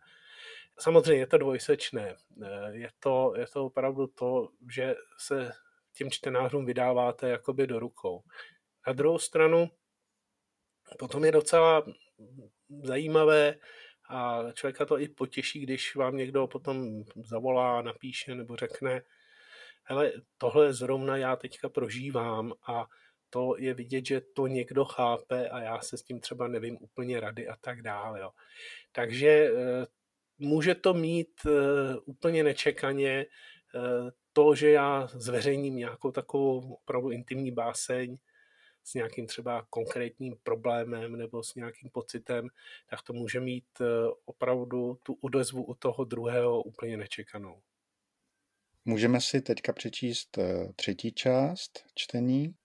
Samozřejmě 0.79 1.21
je 1.21 1.27
to 1.27 1.37
dvojsečné. 1.37 2.15
Eh, 2.43 2.71
je 2.71 2.89
to, 2.99 3.33
je 3.37 3.47
to 3.47 3.65
opravdu 3.65 4.07
to, 4.07 4.49
že 4.71 4.95
se 5.17 5.51
těm 5.93 6.11
čtenářům 6.11 6.65
vydáváte 6.65 7.29
jakoby 7.29 7.67
do 7.67 7.79
rukou. 7.79 8.23
Na 8.87 8.93
druhou 8.93 9.19
stranu 9.19 9.69
potom 10.99 11.25
je 11.25 11.31
docela 11.31 11.85
zajímavé 12.83 13.55
a 14.09 14.43
člověka 14.53 14.85
to 14.85 14.99
i 14.99 15.07
potěší, 15.07 15.59
když 15.59 15.95
vám 15.95 16.17
někdo 16.17 16.47
potom 16.47 17.03
zavolá, 17.25 17.81
napíše 17.81 18.35
nebo 18.35 18.55
řekne, 18.55 19.01
hele, 19.83 20.11
tohle 20.37 20.73
zrovna 20.73 21.17
já 21.17 21.35
teďka 21.35 21.69
prožívám 21.69 22.53
a 22.67 22.85
to 23.29 23.55
je 23.57 23.73
vidět, 23.73 24.05
že 24.05 24.21
to 24.21 24.47
někdo 24.47 24.85
chápe 24.85 25.49
a 25.49 25.59
já 25.59 25.79
se 25.81 25.97
s 25.97 26.03
tím 26.03 26.19
třeba 26.19 26.47
nevím 26.47 26.77
úplně 26.81 27.19
rady 27.19 27.47
a 27.47 27.55
tak 27.55 27.81
dále. 27.81 28.19
Jo. 28.19 28.31
Takže 28.91 29.29
eh, 29.29 29.85
může 30.43 30.75
to 30.75 30.93
mít 30.93 31.41
uh, 31.45 31.51
úplně 32.05 32.43
nečekaně 32.43 33.25
uh, 33.75 34.09
to, 34.33 34.55
že 34.55 34.69
já 34.69 35.07
zveřejním 35.07 35.75
nějakou 35.75 36.11
takovou 36.11 36.73
opravdu 36.73 37.11
intimní 37.11 37.51
báseň 37.51 38.17
s 38.83 38.93
nějakým 38.93 39.27
třeba 39.27 39.65
konkrétním 39.69 40.35
problémem 40.43 41.15
nebo 41.15 41.43
s 41.43 41.55
nějakým 41.55 41.89
pocitem, 41.89 42.47
tak 42.89 43.01
to 43.01 43.13
může 43.13 43.39
mít 43.39 43.65
uh, 43.79 43.87
opravdu 44.25 44.99
tu 45.03 45.17
odezvu 45.21 45.63
u 45.63 45.73
toho 45.73 46.03
druhého 46.03 46.63
úplně 46.63 46.97
nečekanou. 46.97 47.61
Můžeme 48.85 49.21
si 49.21 49.41
teďka 49.41 49.73
přečíst 49.73 50.37
třetí 50.75 51.11
část 51.11 51.85
čtení. 51.95 52.55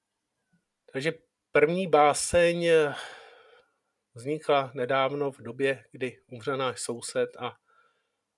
Takže 0.92 1.12
první 1.52 1.86
báseň 1.86 2.68
vznikla 4.14 4.70
nedávno 4.74 5.30
v 5.30 5.40
době, 5.42 5.84
kdy 5.92 6.18
umřel 6.26 6.56
náš 6.56 6.80
soused 6.80 7.30
a 7.38 7.56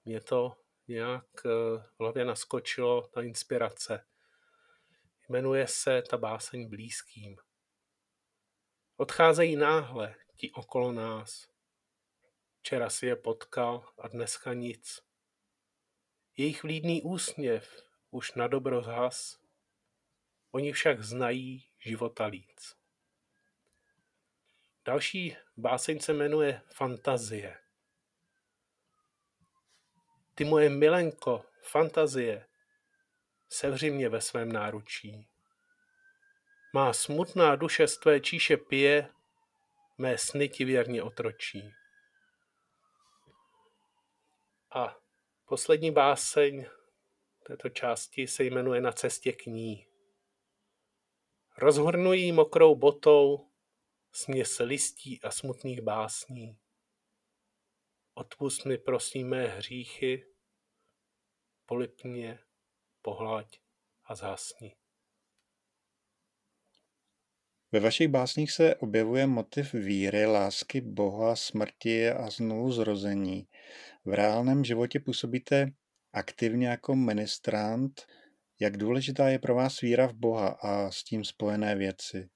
mě 0.04 0.20
to 0.20 0.56
nějak 0.88 1.26
eh, 1.46 1.48
v 1.78 2.00
hlavě 2.00 2.24
naskočilo, 2.24 3.08
ta 3.08 3.22
inspirace. 3.22 4.06
Jmenuje 5.28 5.66
se 5.66 6.02
ta 6.02 6.16
báseň 6.16 6.68
blízkým. 6.68 7.36
Odcházejí 8.96 9.56
náhle 9.56 10.14
ti 10.36 10.52
okolo 10.52 10.92
nás. 10.92 11.48
Včera 12.58 12.90
si 12.90 13.06
je 13.06 13.16
potkal 13.16 13.88
a 13.98 14.08
dneska 14.08 14.54
nic. 14.54 15.00
Jejich 16.36 16.62
vlídný 16.62 17.02
úsměv 17.02 17.82
už 18.10 18.34
na 18.34 18.48
dobro 18.48 18.82
zhas, 18.82 19.38
oni 20.50 20.72
však 20.72 21.02
znají 21.02 21.70
života 21.78 22.26
líc. 22.26 22.76
Další 24.84 25.36
báseň 25.56 26.00
se 26.00 26.12
jmenuje 26.12 26.62
Fantazie. 26.74 27.58
Ty 30.34 30.44
moje 30.44 30.70
milenko, 30.70 31.44
fantazie, 31.62 32.46
sevři 33.48 33.90
mě 33.90 34.08
ve 34.08 34.20
svém 34.20 34.52
náručí. 34.52 35.28
Má 36.74 36.92
smutná 36.92 37.56
duše 37.56 37.88
z 37.88 37.98
tvé 37.98 38.20
číše 38.20 38.56
pije, 38.56 39.08
mé 39.98 40.18
sny 40.18 40.48
ti 40.48 40.64
věrně 40.64 41.02
otročí. 41.02 41.74
A 44.74 44.96
poslední 45.44 45.90
báseň 45.90 46.66
této 47.46 47.68
části 47.68 48.26
se 48.26 48.44
jmenuje 48.44 48.80
Na 48.80 48.92
cestě 48.92 49.32
k 49.32 49.46
ní. 49.46 49.86
Rozhrnují 51.58 52.32
mokrou 52.32 52.74
botou 52.74 53.50
směs 54.12 54.58
listí 54.58 55.20
a 55.22 55.30
smutných 55.30 55.80
básní. 55.80 56.59
Odpust 58.20 58.64
mi 58.64 58.78
prosím 58.78 59.28
mé 59.28 59.46
hříchy, 59.46 60.26
polip 61.66 62.04
mě, 62.04 62.38
pohlaď 63.02 63.60
a 64.04 64.14
zhasni. 64.14 64.76
Ve 67.72 67.80
vašich 67.80 68.08
básních 68.08 68.52
se 68.52 68.74
objevuje 68.74 69.26
motiv 69.26 69.72
víry, 69.72 70.26
lásky, 70.26 70.80
Boha, 70.80 71.36
smrti 71.36 72.10
a 72.10 72.30
znovu 72.30 72.72
zrození. 72.72 73.48
V 74.04 74.14
reálném 74.14 74.64
životě 74.64 75.00
působíte 75.00 75.72
aktivně 76.12 76.68
jako 76.68 76.94
ministrant. 76.94 78.06
Jak 78.60 78.76
důležitá 78.76 79.28
je 79.28 79.38
pro 79.38 79.54
vás 79.54 79.80
víra 79.80 80.06
v 80.06 80.14
Boha 80.14 80.48
a 80.48 80.90
s 80.90 81.04
tím 81.04 81.24
spojené 81.24 81.76
věci? 81.76 82.28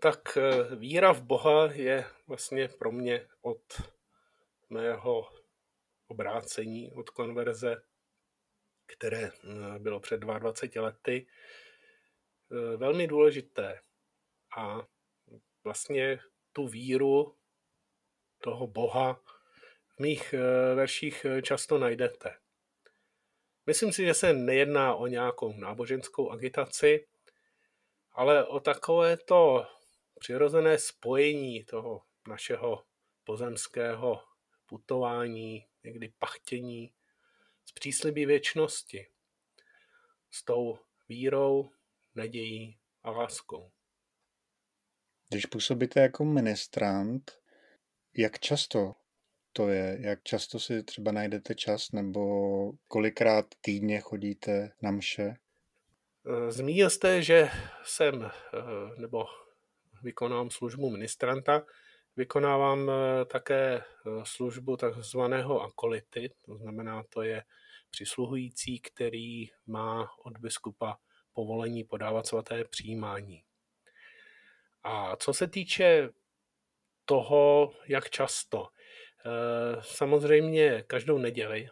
Tak 0.00 0.36
eh, 0.36 0.76
víra 0.76 1.12
v 1.12 1.22
Boha 1.22 1.72
je 1.72 2.04
vlastně 2.26 2.68
pro 2.68 2.92
mě 2.92 3.26
od 3.42 3.62
mého 4.72 5.28
obrácení, 6.06 6.92
od 6.92 7.10
konverze, 7.10 7.82
které 8.86 9.22
eh, 9.22 9.78
bylo 9.78 10.00
před 10.00 10.20
22 10.20 10.82
lety, 10.82 11.26
eh, 11.26 12.76
velmi 12.76 13.06
důležité. 13.06 13.80
A 14.56 14.86
vlastně 15.64 16.18
tu 16.52 16.66
víru 16.66 17.36
toho 18.38 18.66
Boha 18.66 19.20
v 19.96 20.00
mých 20.00 20.34
eh, 20.34 20.74
verších 20.74 21.26
často 21.42 21.78
najdete. 21.78 22.36
Myslím 23.66 23.92
si, 23.92 24.06
že 24.06 24.14
se 24.14 24.32
nejedná 24.32 24.94
o 24.94 25.06
nějakou 25.06 25.52
náboženskou 25.52 26.30
agitaci, 26.30 27.06
ale 28.12 28.46
o 28.46 28.60
takové 28.60 29.16
to 29.16 29.66
přirozené 30.18 30.78
spojení 30.78 31.64
toho 31.64 32.02
našeho 32.28 32.84
pozemského 33.24 34.31
putování, 34.72 35.66
někdy 35.84 36.12
pachtění 36.18 36.92
s 37.64 37.72
příslibí 37.72 38.26
věčnosti, 38.26 39.06
s 40.30 40.44
tou 40.44 40.78
vírou, 41.08 41.70
nadějí 42.14 42.78
a 43.02 43.10
láskou. 43.10 43.70
Když 45.28 45.46
působíte 45.46 46.00
jako 46.00 46.24
ministrant, 46.24 47.38
jak 48.16 48.38
často 48.38 48.94
to 49.52 49.68
je? 49.68 49.96
Jak 50.00 50.22
často 50.22 50.60
si 50.60 50.82
třeba 50.82 51.12
najdete 51.12 51.54
čas 51.54 51.92
nebo 51.92 52.22
kolikrát 52.88 53.46
týdně 53.60 54.00
chodíte 54.00 54.72
na 54.82 54.90
mše? 54.90 55.34
Zmínil 56.48 56.90
jste, 56.90 57.22
že 57.22 57.50
jsem, 57.84 58.30
nebo 58.98 59.24
vykonávám 60.02 60.50
službu 60.50 60.90
ministranta, 60.90 61.66
vykonávám 62.16 62.90
také 63.26 63.84
službu 64.22 64.76
takzvaného 64.76 65.62
akolity, 65.62 66.30
to 66.44 66.56
znamená, 66.56 67.02
to 67.08 67.22
je 67.22 67.42
přisluhující, 67.90 68.80
který 68.80 69.46
má 69.66 70.10
od 70.24 70.38
biskupa 70.38 70.98
povolení 71.32 71.84
podávat 71.84 72.26
svaté 72.26 72.64
přijímání. 72.64 73.44
A 74.82 75.16
co 75.16 75.34
se 75.34 75.48
týče 75.48 76.08
toho, 77.04 77.72
jak 77.88 78.10
často, 78.10 78.68
eh, 79.26 79.82
samozřejmě 79.82 80.84
každou 80.86 81.18
neděli, 81.18 81.68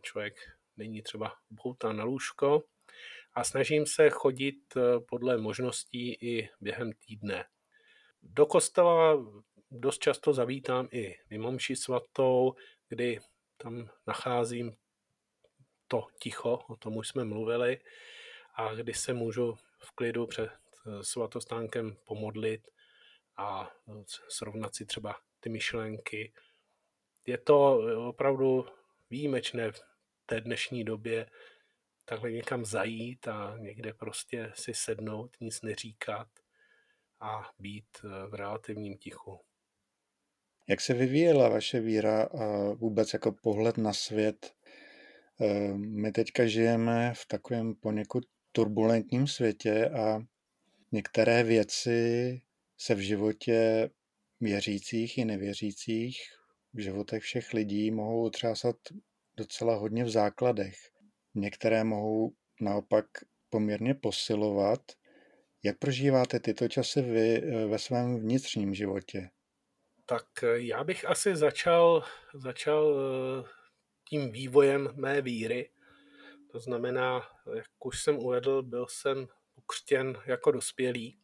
člověk 0.00 0.34
není 0.76 1.02
třeba 1.02 1.32
upoután 1.50 1.96
na 1.96 2.04
lůžko, 2.04 2.62
a 3.34 3.44
snažím 3.44 3.86
se 3.86 4.10
chodit 4.10 4.76
eh, 4.76 5.00
podle 5.08 5.38
možností 5.38 6.12
i 6.12 6.50
během 6.60 6.92
týdne. 6.92 7.44
Do 8.22 8.46
kostela 8.46 9.16
dost 9.72 9.98
často 9.98 10.32
zavítám 10.32 10.88
i 10.92 11.16
mimomši 11.30 11.76
svatou, 11.76 12.54
kdy 12.88 13.20
tam 13.56 13.88
nacházím 14.06 14.76
to 15.88 16.06
ticho, 16.22 16.58
o 16.68 16.76
tom 16.76 16.96
už 16.96 17.08
jsme 17.08 17.24
mluvili, 17.24 17.80
a 18.54 18.74
kdy 18.74 18.94
se 18.94 19.12
můžu 19.12 19.58
v 19.78 19.90
klidu 19.90 20.26
před 20.26 20.50
eh, 20.50 21.04
svatostánkem 21.04 21.96
pomodlit 22.04 22.68
a 23.36 23.70
eh, 23.88 24.04
srovnat 24.28 24.74
si 24.74 24.86
třeba 24.86 25.20
ty 25.40 25.48
myšlenky. 25.48 26.32
Je 27.26 27.38
to 27.38 27.80
opravdu 28.08 28.66
výjimečné 29.10 29.72
v 29.72 29.80
té 30.26 30.40
dnešní 30.40 30.84
době 30.84 31.26
takhle 32.04 32.30
někam 32.30 32.64
zajít 32.64 33.28
a 33.28 33.54
někde 33.58 33.94
prostě 33.94 34.52
si 34.54 34.74
sednout, 34.74 35.36
nic 35.40 35.62
neříkat 35.62 36.28
a 37.20 37.50
být 37.58 37.86
eh, 38.04 38.26
v 38.26 38.34
relativním 38.34 38.98
tichu. 38.98 39.40
Jak 40.72 40.80
se 40.80 40.94
vyvíjela 40.94 41.48
vaše 41.48 41.80
víra 41.80 42.22
a 42.22 42.72
vůbec 42.72 43.12
jako 43.12 43.32
pohled 43.32 43.78
na 43.78 43.92
svět? 43.92 44.52
My 45.76 46.12
teďka 46.12 46.46
žijeme 46.46 47.12
v 47.14 47.26
takovém 47.26 47.74
poněkud 47.74 48.24
turbulentním 48.52 49.26
světě 49.26 49.88
a 49.88 50.20
některé 50.92 51.42
věci 51.42 52.40
se 52.78 52.94
v 52.94 52.98
životě 52.98 53.90
věřících 54.40 55.18
i 55.18 55.24
nevěřících, 55.24 56.16
v 56.74 56.78
životech 56.78 57.22
všech 57.22 57.52
lidí 57.52 57.90
mohou 57.90 58.24
otřásat 58.24 58.76
docela 59.36 59.74
hodně 59.74 60.04
v 60.04 60.10
základech. 60.10 60.76
Některé 61.34 61.84
mohou 61.84 62.32
naopak 62.60 63.06
poměrně 63.50 63.94
posilovat. 63.94 64.80
Jak 65.62 65.78
prožíváte 65.78 66.40
tyto 66.40 66.68
časy 66.68 67.02
vy 67.02 67.36
eh, 67.36 67.66
ve 67.66 67.78
svém 67.78 68.20
vnitřním 68.20 68.74
životě? 68.74 69.30
Tak 70.12 70.42
eh, 70.42 70.60
já 70.60 70.84
bych 70.84 71.04
asi 71.04 71.36
začal, 71.36 72.04
začal 72.34 72.96
eh, 72.96 73.48
tím 74.08 74.32
vývojem 74.32 74.88
mé 74.94 75.22
víry. 75.22 75.70
To 76.50 76.60
znamená, 76.60 77.28
jak 77.54 77.86
už 77.86 78.02
jsem 78.02 78.18
uvedl, 78.18 78.62
byl 78.62 78.86
jsem 78.88 79.28
ukřtěn 79.54 80.22
jako 80.26 80.50
dospělý. 80.50 81.18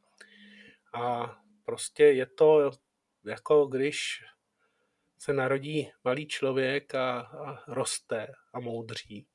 A 0.95 1.37
prostě 1.65 2.05
je 2.05 2.27
to 2.27 2.71
jako 3.25 3.67
když 3.67 4.25
se 5.19 5.33
narodí 5.33 5.91
malý 6.05 6.27
člověk 6.27 6.95
a, 6.95 7.21
a 7.21 7.73
roste 7.73 8.27
a 8.53 8.61
moudří. 8.61 9.27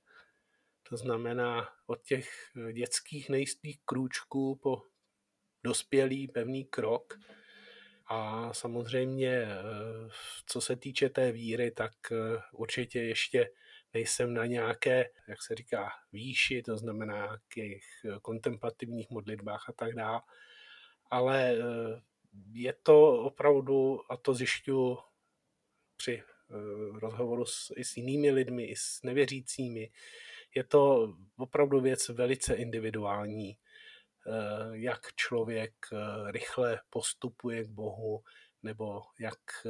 To 0.90 0.98
znamená 0.98 1.70
od 1.86 2.02
těch 2.02 2.30
dětských 2.74 3.30
nejistých 3.30 3.80
krůčků 3.86 4.56
po 4.56 4.84
dospělý 5.64 6.28
pevný 6.28 6.66
krok. 6.66 7.14
A 8.08 8.54
samozřejmě, 8.54 9.30
eh, 9.30 10.10
co 10.46 10.62
se 10.62 10.76
týče 10.76 11.10
té 11.10 11.32
víry, 11.32 11.72
tak 11.72 11.92
eh, 12.12 12.42
určitě 12.52 13.02
ještě 13.02 13.50
nejsem 13.94 14.34
na 14.34 14.46
nějaké, 14.46 15.10
jak 15.28 15.42
se 15.42 15.56
říká, 15.56 15.90
výši, 16.12 16.62
to 16.62 16.78
znamená 16.78 17.40
nějakých 17.56 17.86
eh, 18.06 18.20
kontemplativních 18.22 19.10
modlitbách 19.10 19.66
a 19.70 19.74
tak 19.74 19.96
dále. 19.96 20.22
Ale 21.10 21.56
je 22.52 22.74
to 22.84 23.24
opravdu, 23.24 24.00
a 24.12 24.18
to 24.18 24.34
zjišťuji 24.34 24.98
při 25.98 26.24
rozhovoru 26.94 27.46
s, 27.46 27.74
i 27.76 27.84
s 27.84 27.98
jinými 27.98 28.32
lidmi, 28.32 28.66
i 28.66 28.76
s 28.76 29.04
nevěřícími, 29.04 29.92
je 30.56 30.64
to 30.64 31.14
opravdu 31.38 31.82
věc 31.82 32.10
velice 32.10 32.56
individuální, 32.56 33.58
jak 34.72 35.16
člověk 35.16 35.74
eh, 35.94 36.32
rychle 36.32 36.82
postupuje 36.90 37.64
k 37.64 37.68
Bohu 37.68 38.24
nebo 38.64 39.02
jak 39.20 39.40
eh, 39.66 39.70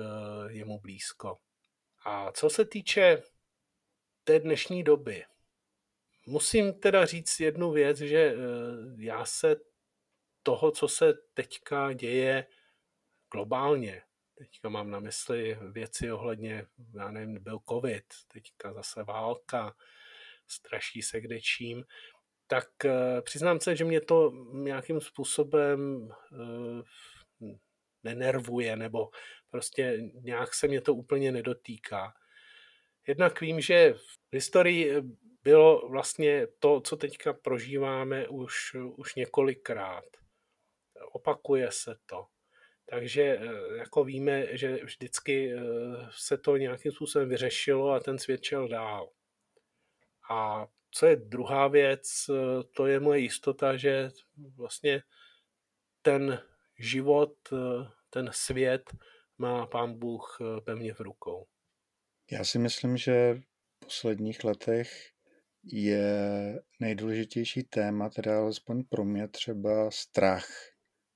je 0.53 0.65
mu 0.65 0.79
blízko. 0.79 1.37
A 2.05 2.31
co 2.31 2.49
se 2.49 2.65
týče 2.65 3.23
té 4.23 4.39
dnešní 4.39 4.83
doby, 4.83 5.25
musím 6.25 6.73
teda 6.73 7.05
říct 7.05 7.39
jednu 7.39 7.71
věc, 7.71 7.97
že 7.97 8.35
já 8.97 9.25
se 9.25 9.55
toho, 10.43 10.71
co 10.71 10.87
se 10.87 11.13
teďka 11.33 11.93
děje 11.93 12.45
globálně, 13.31 14.03
teďka 14.35 14.69
mám 14.69 14.91
na 14.91 14.99
mysli 14.99 15.57
věci 15.71 16.11
ohledně, 16.11 16.65
já 16.97 17.11
nevím, 17.11 17.43
byl 17.43 17.59
covid, 17.69 18.05
teďka 18.27 18.73
zase 18.73 19.03
válka, 19.03 19.75
straší 20.47 21.01
se 21.01 21.21
kde 21.21 21.41
čím, 21.41 21.83
tak 22.47 22.85
eh, 22.85 23.21
přiznám 23.21 23.59
se, 23.59 23.75
že 23.75 23.85
mě 23.85 24.01
to 24.01 24.31
nějakým 24.53 25.01
způsobem 25.01 26.09
eh, 26.11 26.83
nenervuje, 28.03 28.75
nebo 28.75 29.09
prostě 29.49 29.99
nějak 30.21 30.53
se 30.53 30.67
mě 30.67 30.81
to 30.81 30.95
úplně 30.95 31.31
nedotýká. 31.31 32.13
Jednak 33.07 33.41
vím, 33.41 33.61
že 33.61 33.93
v 33.93 34.33
historii 34.33 35.01
bylo 35.43 35.89
vlastně 35.89 36.47
to, 36.59 36.81
co 36.81 36.97
teďka 36.97 37.33
prožíváme 37.33 38.27
už, 38.27 38.75
už 38.97 39.15
několikrát. 39.15 40.05
Opakuje 41.11 41.71
se 41.71 41.95
to. 42.05 42.25
Takže 42.85 43.23
eh, 43.23 43.77
jako 43.77 44.03
víme, 44.03 44.57
že 44.57 44.75
vždycky 44.83 45.53
se 46.11 46.37
to 46.37 46.57
nějakým 46.57 46.91
způsobem 46.91 47.29
vyřešilo 47.29 47.91
a 47.91 47.99
ten 47.99 48.19
svět 48.19 48.43
šel 48.43 48.67
dál. 48.67 49.09
A 50.31 50.67
co 50.93 51.05
je 51.05 51.15
druhá 51.15 51.67
věc, 51.67 52.29
to 52.75 52.85
je 52.85 52.99
moje 52.99 53.19
jistota, 53.19 53.77
že 53.77 54.09
vlastně 54.55 55.03
ten 56.01 56.39
život, 56.79 57.33
ten 58.09 58.29
svět 58.31 58.91
má 59.37 59.65
pán 59.65 59.99
Bůh 59.99 60.37
pevně 60.65 60.93
v 60.93 60.99
rukou. 60.99 61.47
Já 62.31 62.43
si 62.43 62.59
myslím, 62.59 62.97
že 62.97 63.33
v 63.33 63.85
posledních 63.85 64.43
letech 64.43 65.09
je 65.63 66.13
nejdůležitější 66.79 67.63
téma, 67.63 68.09
teda 68.09 68.39
alespoň 68.39 68.83
pro 68.83 69.05
mě 69.05 69.27
třeba 69.27 69.91
strach. 69.91 70.47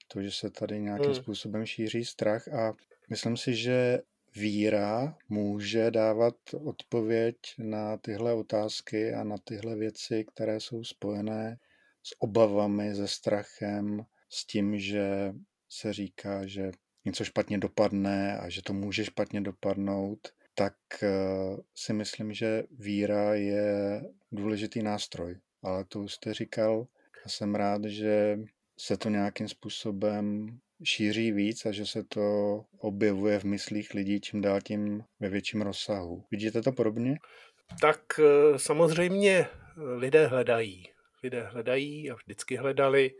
To, 0.07 0.21
že 0.21 0.31
se 0.31 0.51
tady 0.51 0.79
nějakým 0.79 1.05
hmm. 1.05 1.15
způsobem 1.15 1.65
šíří 1.65 2.05
strach 2.05 2.47
a 2.47 2.73
myslím 3.09 3.37
si, 3.37 3.55
že 3.55 3.99
víra 4.39 5.17
může 5.29 5.91
dávat 5.91 6.35
odpověď 6.63 7.35
na 7.57 7.97
tyhle 7.97 8.33
otázky 8.33 9.13
a 9.13 9.23
na 9.23 9.35
tyhle 9.43 9.75
věci, 9.75 10.25
které 10.33 10.59
jsou 10.59 10.83
spojené 10.83 11.57
s 12.03 12.15
obavami, 12.19 12.95
se 12.95 13.07
strachem, 13.07 14.05
s 14.29 14.45
tím, 14.45 14.79
že 14.79 15.33
se 15.69 15.93
říká, 15.93 16.47
že 16.47 16.71
něco 17.05 17.23
špatně 17.23 17.57
dopadne 17.57 18.37
a 18.37 18.49
že 18.49 18.61
to 18.61 18.73
může 18.73 19.05
špatně 19.05 19.41
dopadnout, 19.41 20.19
tak 20.55 20.75
eh, 21.03 21.09
si 21.75 21.93
myslím, 21.93 22.33
že 22.33 22.63
víra 22.71 23.35
je 23.35 24.01
důležitý 24.31 24.83
nástroj. 24.83 25.39
Ale 25.63 25.85
to 25.85 26.07
jste 26.07 26.33
říkal, 26.33 26.87
a 27.25 27.29
jsem 27.29 27.55
rád, 27.55 27.83
že 27.85 28.39
se 28.79 28.97
to 28.97 29.09
nějakým 29.09 29.47
způsobem 29.47 30.57
šíří 30.83 31.31
víc 31.31 31.65
a 31.65 31.71
že 31.71 31.85
se 31.85 32.03
to 32.03 32.21
objevuje 32.77 33.39
v 33.39 33.43
myslích 33.43 33.93
lidí 33.93 34.21
čím 34.21 34.41
dál 34.41 34.61
tím 34.61 35.03
ve 35.19 35.29
větším 35.29 35.61
rozsahu. 35.61 36.23
Vidíte 36.31 36.61
to 36.61 36.71
podobně? 36.71 37.15
Tak 37.81 37.99
eh, 38.19 38.59
samozřejmě 38.59 39.47
lidé 39.95 40.27
hledají. 40.27 40.83
Lidé 41.23 41.43
hledají 41.43 42.11
a 42.11 42.15
vždycky 42.15 42.55
hledali. 42.55 43.11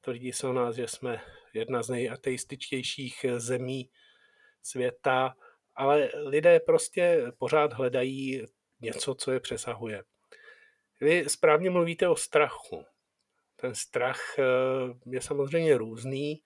Tvrdí 0.00 0.32
se 0.32 0.46
o 0.46 0.52
nás, 0.52 0.76
že 0.76 0.88
jsme 0.88 1.20
jedna 1.54 1.82
z 1.82 1.88
nejateističtějších 1.88 3.26
zemí 3.36 3.90
světa, 4.62 5.34
ale 5.74 6.10
lidé 6.14 6.60
prostě 6.60 7.22
pořád 7.38 7.72
hledají 7.72 8.42
něco, 8.80 9.14
co 9.14 9.32
je 9.32 9.40
přesahuje. 9.40 10.02
Vy 11.00 11.24
správně 11.28 11.70
mluvíte 11.70 12.08
o 12.08 12.16
strachu. 12.16 12.84
Ten 13.56 13.74
strach 13.74 14.38
eh, 14.38 14.42
je 15.06 15.20
samozřejmě 15.20 15.78
různý. 15.78 16.42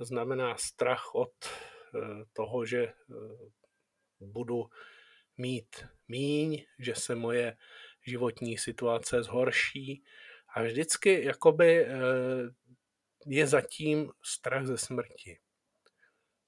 To 0.00 0.04
znamená 0.04 0.56
strach 0.56 1.14
od 1.14 1.32
eh, 1.44 2.24
toho, 2.32 2.66
že 2.66 2.84
eh, 2.84 2.94
budu 4.20 4.70
mít 5.36 5.84
míň, 6.08 6.64
že 6.78 6.94
se 6.94 7.14
moje 7.14 7.56
životní 8.06 8.58
situace 8.58 9.22
zhorší. 9.22 10.04
A 10.54 10.62
vždycky 10.62 11.24
jakoby 11.24 11.84
eh, 11.84 11.90
je 13.26 13.46
zatím 13.46 14.12
strach 14.22 14.66
ze 14.66 14.78
smrti. 14.78 15.38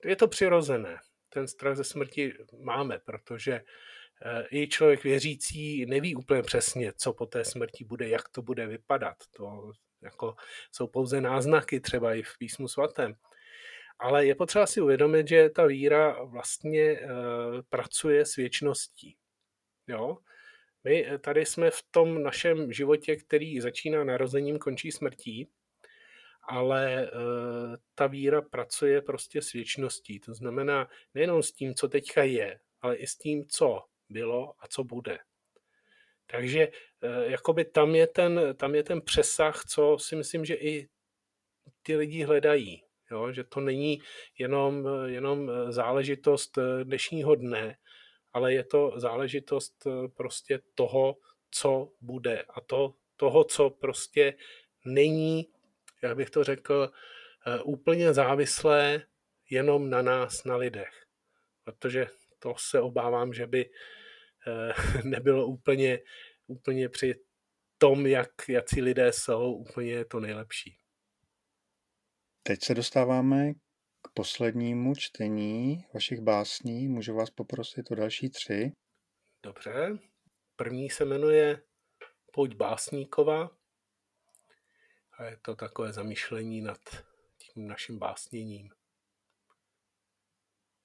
je 0.04 0.16
to 0.16 0.28
přirozené. 0.28 0.98
Ten 1.28 1.48
strach 1.48 1.76
ze 1.76 1.84
smrti 1.84 2.32
máme, 2.58 2.98
protože 2.98 3.60
i 4.50 4.68
člověk 4.68 5.04
věřící 5.04 5.86
neví 5.86 6.14
úplně 6.14 6.42
přesně, 6.42 6.92
co 6.92 7.12
po 7.12 7.26
té 7.26 7.44
smrti 7.44 7.84
bude, 7.84 8.08
jak 8.08 8.28
to 8.28 8.42
bude 8.42 8.66
vypadat. 8.66 9.16
To 9.36 9.72
jako 10.02 10.34
jsou 10.70 10.86
pouze 10.86 11.20
náznaky 11.20 11.80
třeba 11.80 12.14
i 12.14 12.22
v 12.22 12.38
písmu 12.38 12.68
svatém. 12.68 13.16
Ale 14.02 14.26
je 14.26 14.34
potřeba 14.34 14.66
si 14.66 14.80
uvědomit, 14.80 15.28
že 15.28 15.50
ta 15.50 15.66
víra 15.66 16.22
vlastně 16.22 16.82
e, 16.82 17.08
pracuje 17.68 18.26
s 18.26 18.36
věčností. 18.36 19.16
Jo? 19.86 20.18
My 20.84 21.06
tady 21.20 21.46
jsme 21.46 21.70
v 21.70 21.82
tom 21.90 22.22
našem 22.22 22.72
životě, 22.72 23.16
který 23.16 23.60
začíná 23.60 24.04
narozením, 24.04 24.58
končí 24.58 24.92
smrtí, 24.92 25.48
ale 26.42 27.02
e, 27.02 27.08
ta 27.94 28.06
víra 28.06 28.42
pracuje 28.42 29.02
prostě 29.02 29.42
s 29.42 29.52
věčností. 29.52 30.20
To 30.20 30.34
znamená 30.34 30.88
nejenom 31.14 31.42
s 31.42 31.52
tím, 31.52 31.74
co 31.74 31.88
teďka 31.88 32.22
je, 32.22 32.60
ale 32.80 32.96
i 32.96 33.06
s 33.06 33.16
tím, 33.16 33.46
co 33.48 33.84
bylo 34.08 34.54
a 34.58 34.68
co 34.68 34.84
bude. 34.84 35.18
Takže 36.32 36.68
eh, 37.02 37.30
jakoby 37.30 37.64
tam 37.64 37.94
je, 37.94 38.06
ten, 38.06 38.40
tam 38.56 38.74
je 38.74 38.82
ten 38.82 39.00
přesah, 39.00 39.64
co 39.64 39.98
si 39.98 40.16
myslím, 40.16 40.44
že 40.44 40.54
i 40.54 40.88
ty 41.82 41.96
lidi 41.96 42.22
hledají. 42.22 42.82
Jo? 43.12 43.32
Že 43.32 43.44
to 43.44 43.60
není 43.60 44.02
jenom, 44.38 44.88
jenom 45.06 45.50
záležitost 45.68 46.58
eh, 46.58 46.84
dnešního 46.84 47.34
dne, 47.34 47.76
ale 48.32 48.52
je 48.52 48.64
to 48.64 48.92
záležitost 48.96 49.86
eh, 49.86 50.08
prostě 50.08 50.60
toho, 50.74 51.16
co 51.50 51.92
bude 52.00 52.42
a 52.42 52.60
to, 52.60 52.94
toho, 53.16 53.44
co 53.44 53.70
prostě 53.70 54.34
není, 54.84 55.48
jak 56.02 56.16
bych 56.16 56.30
to 56.30 56.44
řekl, 56.44 56.90
úplně 57.64 58.14
závislé 58.14 59.02
jenom 59.50 59.90
na 59.90 60.02
nás, 60.02 60.44
na 60.44 60.56
lidech. 60.56 61.06
Protože 61.64 62.06
to 62.38 62.54
se 62.58 62.80
obávám, 62.80 63.32
že 63.32 63.46
by 63.46 63.70
Eh, 64.46 64.72
nebylo 65.04 65.46
úplně, 65.46 65.98
úplně 66.46 66.88
při 66.88 67.14
tom, 67.78 68.06
jak, 68.06 68.30
si 68.66 68.82
lidé 68.82 69.12
jsou, 69.12 69.52
úplně 69.52 70.04
to 70.04 70.20
nejlepší. 70.20 70.76
Teď 72.44 72.64
se 72.64 72.74
dostáváme 72.74 73.52
k 74.02 74.08
poslednímu 74.14 74.94
čtení 74.94 75.86
vašich 75.94 76.20
básní. 76.20 76.88
Můžu 76.88 77.14
vás 77.14 77.30
poprosit 77.30 77.90
o 77.90 77.94
další 77.94 78.30
tři? 78.30 78.72
Dobře. 79.42 79.98
První 80.56 80.90
se 80.90 81.04
jmenuje 81.04 81.62
Pojď 82.32 82.54
básníkova. 82.54 83.50
A 85.18 85.24
je 85.24 85.36
to 85.36 85.56
takové 85.56 85.92
zamýšlení 85.92 86.60
nad 86.60 86.78
tím 87.38 87.66
naším 87.66 87.98
básněním. 87.98 88.70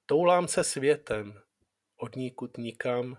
Toulám 0.05 0.47
se 0.47 0.63
světem, 0.63 1.41
od 1.95 2.15
níkud 2.15 2.57
nikam, 2.57 3.17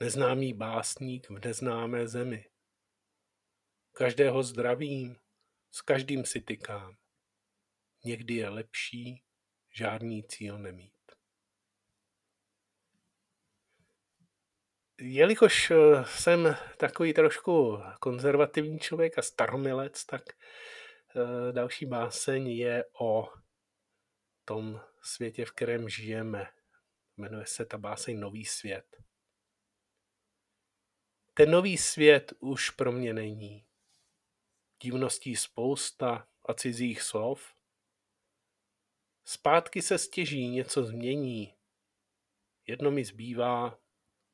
neznámý 0.00 0.52
básník 0.52 1.30
v 1.30 1.44
neznámé 1.44 2.08
zemi. 2.08 2.50
Každého 3.92 4.42
zdravím, 4.42 5.16
s 5.70 5.82
každým 5.82 6.24
si 6.24 6.40
tykám. 6.40 6.96
Někdy 8.04 8.34
je 8.34 8.48
lepší 8.48 9.22
žádný 9.74 10.24
cíl 10.24 10.58
nemít. 10.58 10.92
Jelikož 15.00 15.70
eh, 15.70 15.76
jsem 16.04 16.56
takový 16.78 17.14
trošku 17.14 17.78
konzervativní 18.00 18.78
člověk 18.78 19.18
a 19.18 19.22
staromilec, 19.22 20.04
tak 20.04 20.22
eh, 20.30 21.52
další 21.52 21.86
báseň 21.86 22.48
je 22.48 22.84
o 23.00 23.28
tom 24.44 24.80
světě, 25.02 25.44
v 25.44 25.52
kterém 25.52 25.88
žijeme. 25.88 26.46
Jmenuje 27.16 27.46
se 27.46 27.64
ta 27.64 27.78
báseň 27.78 28.20
Nový 28.20 28.44
svět. 28.44 28.96
Ten 31.34 31.50
nový 31.50 31.78
svět 31.78 32.32
už 32.40 32.70
pro 32.70 32.92
mě 32.92 33.14
není. 33.14 33.66
Divností 34.82 35.36
spousta 35.36 36.28
a 36.48 36.54
cizích 36.54 37.02
slov. 37.02 37.57
Zpátky 39.30 39.82
se 39.82 39.98
stěží, 39.98 40.48
něco 40.48 40.84
změní. 40.84 41.54
Jedno 42.66 42.90
mi 42.90 43.04
zbývá 43.04 43.78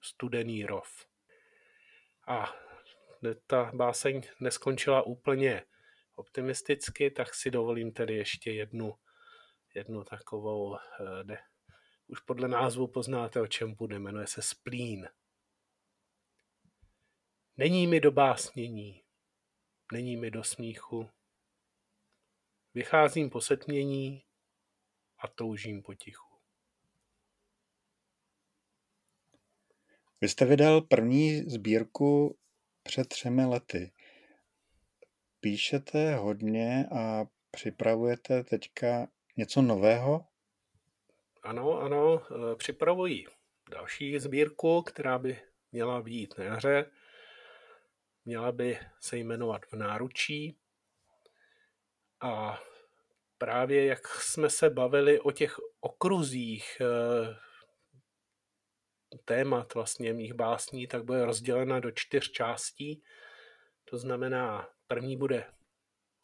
studený 0.01 0.67
rov. 0.67 1.07
A 2.29 2.55
ta 3.47 3.71
báseň 3.75 4.23
neskončila 4.41 5.03
úplně 5.03 5.67
optimisticky, 6.15 7.11
tak 7.11 7.35
si 7.35 7.51
dovolím 7.51 7.93
tedy 7.93 8.15
ještě 8.15 8.51
jednu, 8.51 8.95
jednu 9.75 10.05
takovou, 10.05 10.77
eh, 10.77 11.25
ne, 11.25 11.39
už 12.07 12.21
podle 12.21 12.49
názvu 12.49 12.87
poznáte, 12.89 13.41
o 13.41 13.47
čem 13.47 13.75
bude, 13.75 13.99
jmenuje 13.99 14.27
se 14.27 14.43
Splín. 14.43 15.09
Není 17.57 17.87
mi 17.87 18.01
do 18.01 18.13
básnění, 18.13 19.05
není 19.93 20.17
mi 20.17 20.31
do 20.31 20.45
smíchu. 20.45 21.11
Vycházím 22.75 23.31
po 23.31 23.41
setmění 23.41 24.25
a 25.25 25.29
toužím 25.29 25.83
potichu. 25.83 26.35
Vy 30.21 30.29
jste 30.29 30.45
vydal 30.45 30.81
první 30.81 31.51
sbírku 31.51 32.39
před 32.83 33.09
třemi 33.09 33.45
lety. 33.45 33.93
Píšete 35.41 36.15
hodně 36.17 36.87
a 36.97 37.25
připravujete 37.51 38.45
teďka 38.45 39.09
něco 39.37 39.63
nového? 39.63 40.27
Ano, 41.43 41.79
ano, 41.79 42.23
připravuji 42.55 43.25
další 43.71 44.19
sbírku, 44.19 44.83
která 44.83 45.19
by 45.19 45.43
měla 45.73 46.03
být 46.03 46.39
na 46.39 46.45
jaře. 46.45 46.91
Měla 48.25 48.53
by 48.53 48.79
se 49.01 49.17
jmenovat 49.19 49.67
v 49.67 49.73
náručí. 49.73 50.59
A 52.21 52.61
právě 53.45 53.87
jak 53.87 54.09
jsme 54.09 54.51
se 54.51 54.71
bavili 54.71 55.21
o 55.21 55.33
těch 55.33 55.57
okruzích 55.81 56.81
eh, 56.81 57.37
témat 59.25 59.75
vlastně 59.75 60.13
mých 60.13 60.35
básní, 60.35 60.87
tak 60.87 61.05
bude 61.05 61.25
rozdělena 61.25 61.81
do 61.81 61.91
čtyř 61.91 62.31
částí. 62.31 63.03
To 63.85 63.99
znamená, 63.99 64.69
první 64.87 65.17
bude 65.17 65.53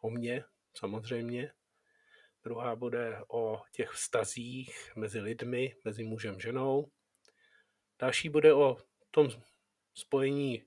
o 0.01 0.11
mně, 0.11 0.45
samozřejmě, 0.77 1.53
druhá 2.43 2.77
bude 2.77 3.19
o 3.29 3.63
těch 3.73 3.91
vztazích 3.91 4.97
mezi 4.97 5.21
lidmi, 5.21 5.77
mezi 5.85 6.05
mužem 6.05 6.35
a 6.35 6.39
ženou, 6.41 6.91
další 7.99 8.29
bude 8.29 8.55
o 8.55 8.77
tom 9.11 9.29
spojení 9.95 10.65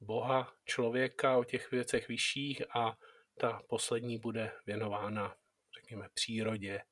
Boha, 0.00 0.52
člověka, 0.64 1.38
o 1.38 1.44
těch 1.44 1.70
věcech 1.70 2.08
vyšších 2.08 2.76
a 2.76 2.96
ta 3.38 3.60
poslední 3.68 4.18
bude 4.18 4.52
věnována, 4.66 5.36
řekněme, 5.78 6.08
přírodě. 6.14 6.82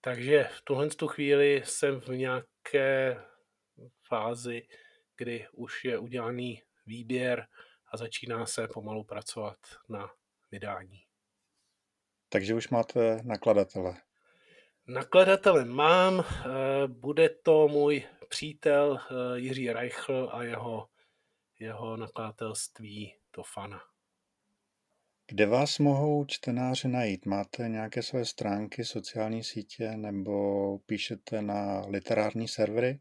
Takže 0.00 0.44
v 0.44 0.62
tuhle 0.62 0.88
tu 0.88 1.08
chvíli 1.08 1.62
jsem 1.64 2.00
v 2.00 2.08
nějaké 2.08 3.20
fázi, 4.08 4.68
kdy 5.16 5.46
už 5.52 5.84
je 5.84 5.98
udělaný 5.98 6.62
výběr 6.86 7.46
a 7.86 7.96
začíná 7.96 8.46
se 8.46 8.68
pomalu 8.68 9.04
pracovat 9.04 9.58
na 9.88 10.10
vydání. 10.50 11.00
Takže 12.28 12.54
už 12.54 12.68
máte 12.68 13.20
nakladatele. 13.24 13.94
Nakladatele 14.86 15.64
mám, 15.64 16.20
eh, 16.20 16.86
bude 16.86 17.28
to 17.28 17.68
můj 17.68 18.06
přítel 18.28 19.00
eh, 19.00 19.38
Jiří 19.38 19.72
Reichl 19.72 20.30
a 20.32 20.42
jeho 20.42 20.88
jeho 21.60 21.96
nakladatelství 21.96 23.14
Tofana. 23.30 23.82
Kde 25.32 25.46
vás 25.46 25.78
mohou 25.78 26.24
čtenáři 26.24 26.88
najít? 26.88 27.26
Máte 27.26 27.68
nějaké 27.68 28.02
své 28.02 28.24
stránky, 28.24 28.84
sociální 28.84 29.44
sítě 29.44 29.96
nebo 29.96 30.78
píšete 30.78 31.42
na 31.42 31.86
literární 31.86 32.48
servery? 32.48 33.00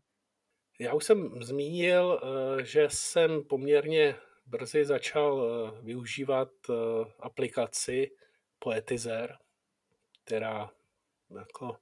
Já 0.80 0.94
už 0.94 1.04
jsem 1.04 1.44
zmínil, 1.44 2.22
eh, 2.24 2.66
že 2.66 2.88
jsem 2.90 3.44
poměrně 3.44 4.16
brzy 4.46 4.86
začal 4.86 5.44
eh, 5.44 5.82
využívat 5.82 6.50
eh, 6.70 6.74
aplikaci 7.20 8.12
Poetizer, 8.60 9.38
která 10.26 10.70
jako 11.40 11.78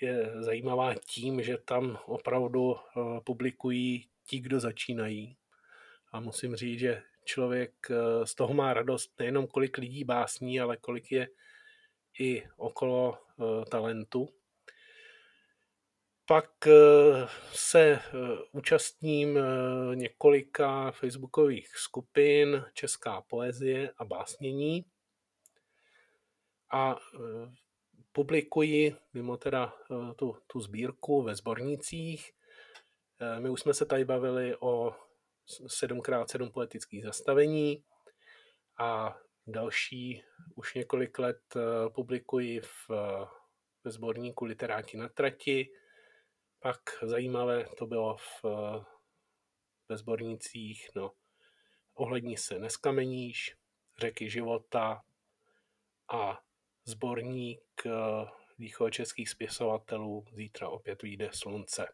je 0.00 0.32
zajímavá 0.42 0.94
tím, 0.94 1.42
že 1.42 1.58
tam 1.58 1.98
opravdu 2.06 2.76
publikují 3.24 4.08
ti, 4.26 4.40
kdo 4.40 4.60
začínají. 4.60 5.36
A 6.12 6.20
musím 6.20 6.56
říct, 6.56 6.80
že 6.80 7.02
člověk 7.24 7.72
eh, 7.90 8.26
z 8.26 8.34
toho 8.34 8.54
má 8.54 8.74
radost 8.74 9.18
nejenom 9.18 9.46
kolik 9.46 9.78
lidí 9.78 10.04
básní, 10.04 10.60
ale 10.60 10.76
kolik 10.76 11.12
je 11.12 11.28
i 12.20 12.42
okolo 12.56 13.18
eh, 13.18 13.64
talentu. 13.70 14.28
Pak 16.26 16.66
eh, 16.66 16.72
se 17.52 18.00
účastním 18.52 19.38
několika 19.94 20.90
facebookových 20.90 21.68
skupin 21.76 22.64
Česká 22.74 23.20
poezie 23.20 23.92
a 23.98 24.04
básnění. 24.04 24.84
A 26.72 26.96
publikuji 28.12 28.96
mimo 29.12 29.36
teda 29.36 29.72
tu, 30.16 30.36
tu 30.46 30.60
sbírku 30.60 31.22
ve 31.22 31.34
sbornicích. 31.34 32.32
My 33.38 33.50
už 33.50 33.60
jsme 33.60 33.74
se 33.74 33.86
tady 33.86 34.04
bavili 34.04 34.56
o 34.60 34.94
7x7 35.46 36.52
poetických 36.52 37.04
zastavení 37.04 37.84
a 38.78 39.18
další 39.46 40.22
už 40.54 40.74
několik 40.74 41.18
let 41.18 41.42
publikuji 41.94 42.60
v, 42.60 42.90
ve 43.84 43.90
sborníku 43.90 44.44
Literáti 44.44 44.96
na 44.96 45.08
trati. 45.08 45.72
Pak 46.60 46.80
zajímavé 47.02 47.66
to 47.78 47.86
bylo 47.86 48.16
v, 48.16 48.44
ve 49.88 49.96
sbornicích 49.96 50.90
no, 50.96 51.12
Ohlední 51.94 52.36
se 52.36 52.58
neskameníš, 52.58 53.56
Řeky 53.98 54.30
života 54.30 55.02
a 56.12 56.40
sborník 56.84 57.62
eh, 57.86 57.90
východočeských 58.58 59.28
spisovatelů 59.28 60.24
Zítra 60.32 60.68
opět 60.68 61.02
vyjde 61.02 61.30
slunce. 61.32 61.86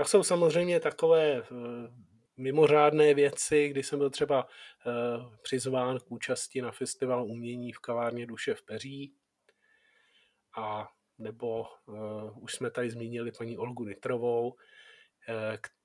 Pak 0.00 0.08
jsou 0.08 0.22
samozřejmě 0.22 0.80
takové 0.80 1.36
eh, 1.36 1.44
mimořádné 2.36 3.14
věci, 3.14 3.68
kdy 3.68 3.82
jsem 3.82 3.98
byl 3.98 4.10
třeba 4.10 4.46
eh, 4.46 4.90
přizván 5.42 5.98
k 5.98 6.10
účasti 6.10 6.62
na 6.62 6.72
festival 6.72 7.24
umění 7.24 7.72
v 7.72 7.78
kavárně 7.78 8.26
Duše 8.26 8.54
v 8.54 8.62
Peří. 8.62 9.14
A 10.56 10.88
nebo 11.18 11.66
uh, 11.86 12.42
už 12.42 12.54
jsme 12.54 12.70
tady 12.70 12.90
zmínili 12.90 13.32
paní 13.32 13.58
Olgu 13.58 13.84
Nitrovou, 13.84 14.56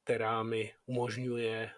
která 0.03 0.43
mi 0.43 0.73
umožňuje 0.85 1.71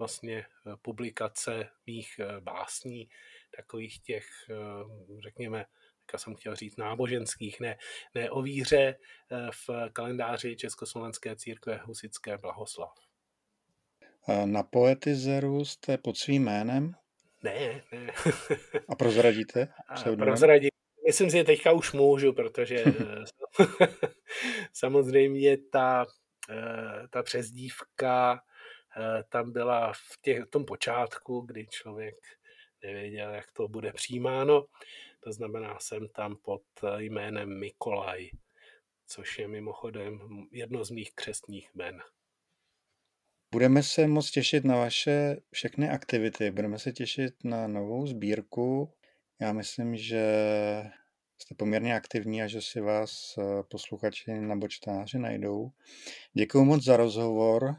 vlastně 0.00 0.38
eh, 0.38 0.76
publikace 0.82 1.68
mých 1.86 2.18
eh, 2.18 2.40
básní, 2.40 3.08
takových 3.56 4.02
těch, 4.02 4.26
eh, 4.50 4.54
řekněme, 5.22 5.64
jak 6.12 6.22
jsem 6.22 6.34
chtěl 6.34 6.56
říct, 6.56 6.76
náboženských, 6.76 7.60
ne, 7.60 7.76
ne 8.14 8.30
o 8.30 8.42
víře 8.42 8.96
v 9.52 9.90
kalendáři 9.92 10.56
Československé 10.56 11.36
církve 11.36 11.80
Husické 11.84 12.38
blahoslav. 12.38 12.94
Na 14.44 14.62
Poetizeru 14.62 15.64
jste 15.64 15.98
pod 15.98 16.16
svým 16.16 16.44
jménem? 16.44 16.94
Ne, 17.42 17.82
ne. 17.92 18.12
A 18.88 18.94
prozradíte? 18.94 19.68
Prozradím. 20.18 20.70
Myslím 21.06 21.30
si, 21.30 21.36
že 21.36 21.44
teďka 21.44 21.72
už 21.72 21.92
můžu, 21.92 22.32
protože 22.32 22.84
samozřejmě 24.72 25.56
ta, 25.56 26.06
ta 27.10 27.22
přezdívka 27.22 28.40
Eh, 28.96 29.24
tam 29.28 29.52
byla 29.52 29.92
v, 29.92 30.20
těch, 30.22 30.44
v 30.44 30.50
tom 30.50 30.64
počátku, 30.64 31.40
kdy 31.40 31.66
člověk 31.66 32.14
nevěděl, 32.82 33.34
jak 33.34 33.52
to 33.52 33.68
bude 33.68 33.92
přijímáno. 33.92 34.66
To 35.20 35.32
znamená, 35.32 35.78
jsem 35.80 36.08
tam 36.08 36.36
pod 36.36 36.62
jménem 36.98 37.60
Mikolaj, 37.60 38.30
což 39.06 39.38
je 39.38 39.48
mimochodem 39.48 40.20
jedno 40.52 40.84
z 40.84 40.90
mých 40.90 41.14
křestních 41.14 41.70
jmen. 41.74 42.02
Budeme 43.52 43.82
se 43.82 44.06
moc 44.06 44.30
těšit 44.30 44.64
na 44.64 44.76
vaše 44.76 45.36
všechny 45.50 45.90
aktivity. 45.90 46.50
Budeme 46.50 46.78
se 46.78 46.92
těšit 46.92 47.34
na 47.44 47.66
novou 47.66 48.06
sbírku. 48.06 48.92
Já 49.40 49.52
myslím, 49.52 49.96
že 49.96 50.24
jste 51.38 51.54
poměrně 51.54 51.94
aktivní 51.94 52.42
a 52.42 52.46
že 52.46 52.62
si 52.62 52.80
vás 52.80 53.34
eh, 53.38 53.62
posluchači 53.70 54.40
na 54.40 54.56
bočtáři 54.56 55.18
najdou. 55.18 55.70
Děkuji 56.32 56.64
moc 56.64 56.84
za 56.84 56.96
rozhovor. 56.96 57.76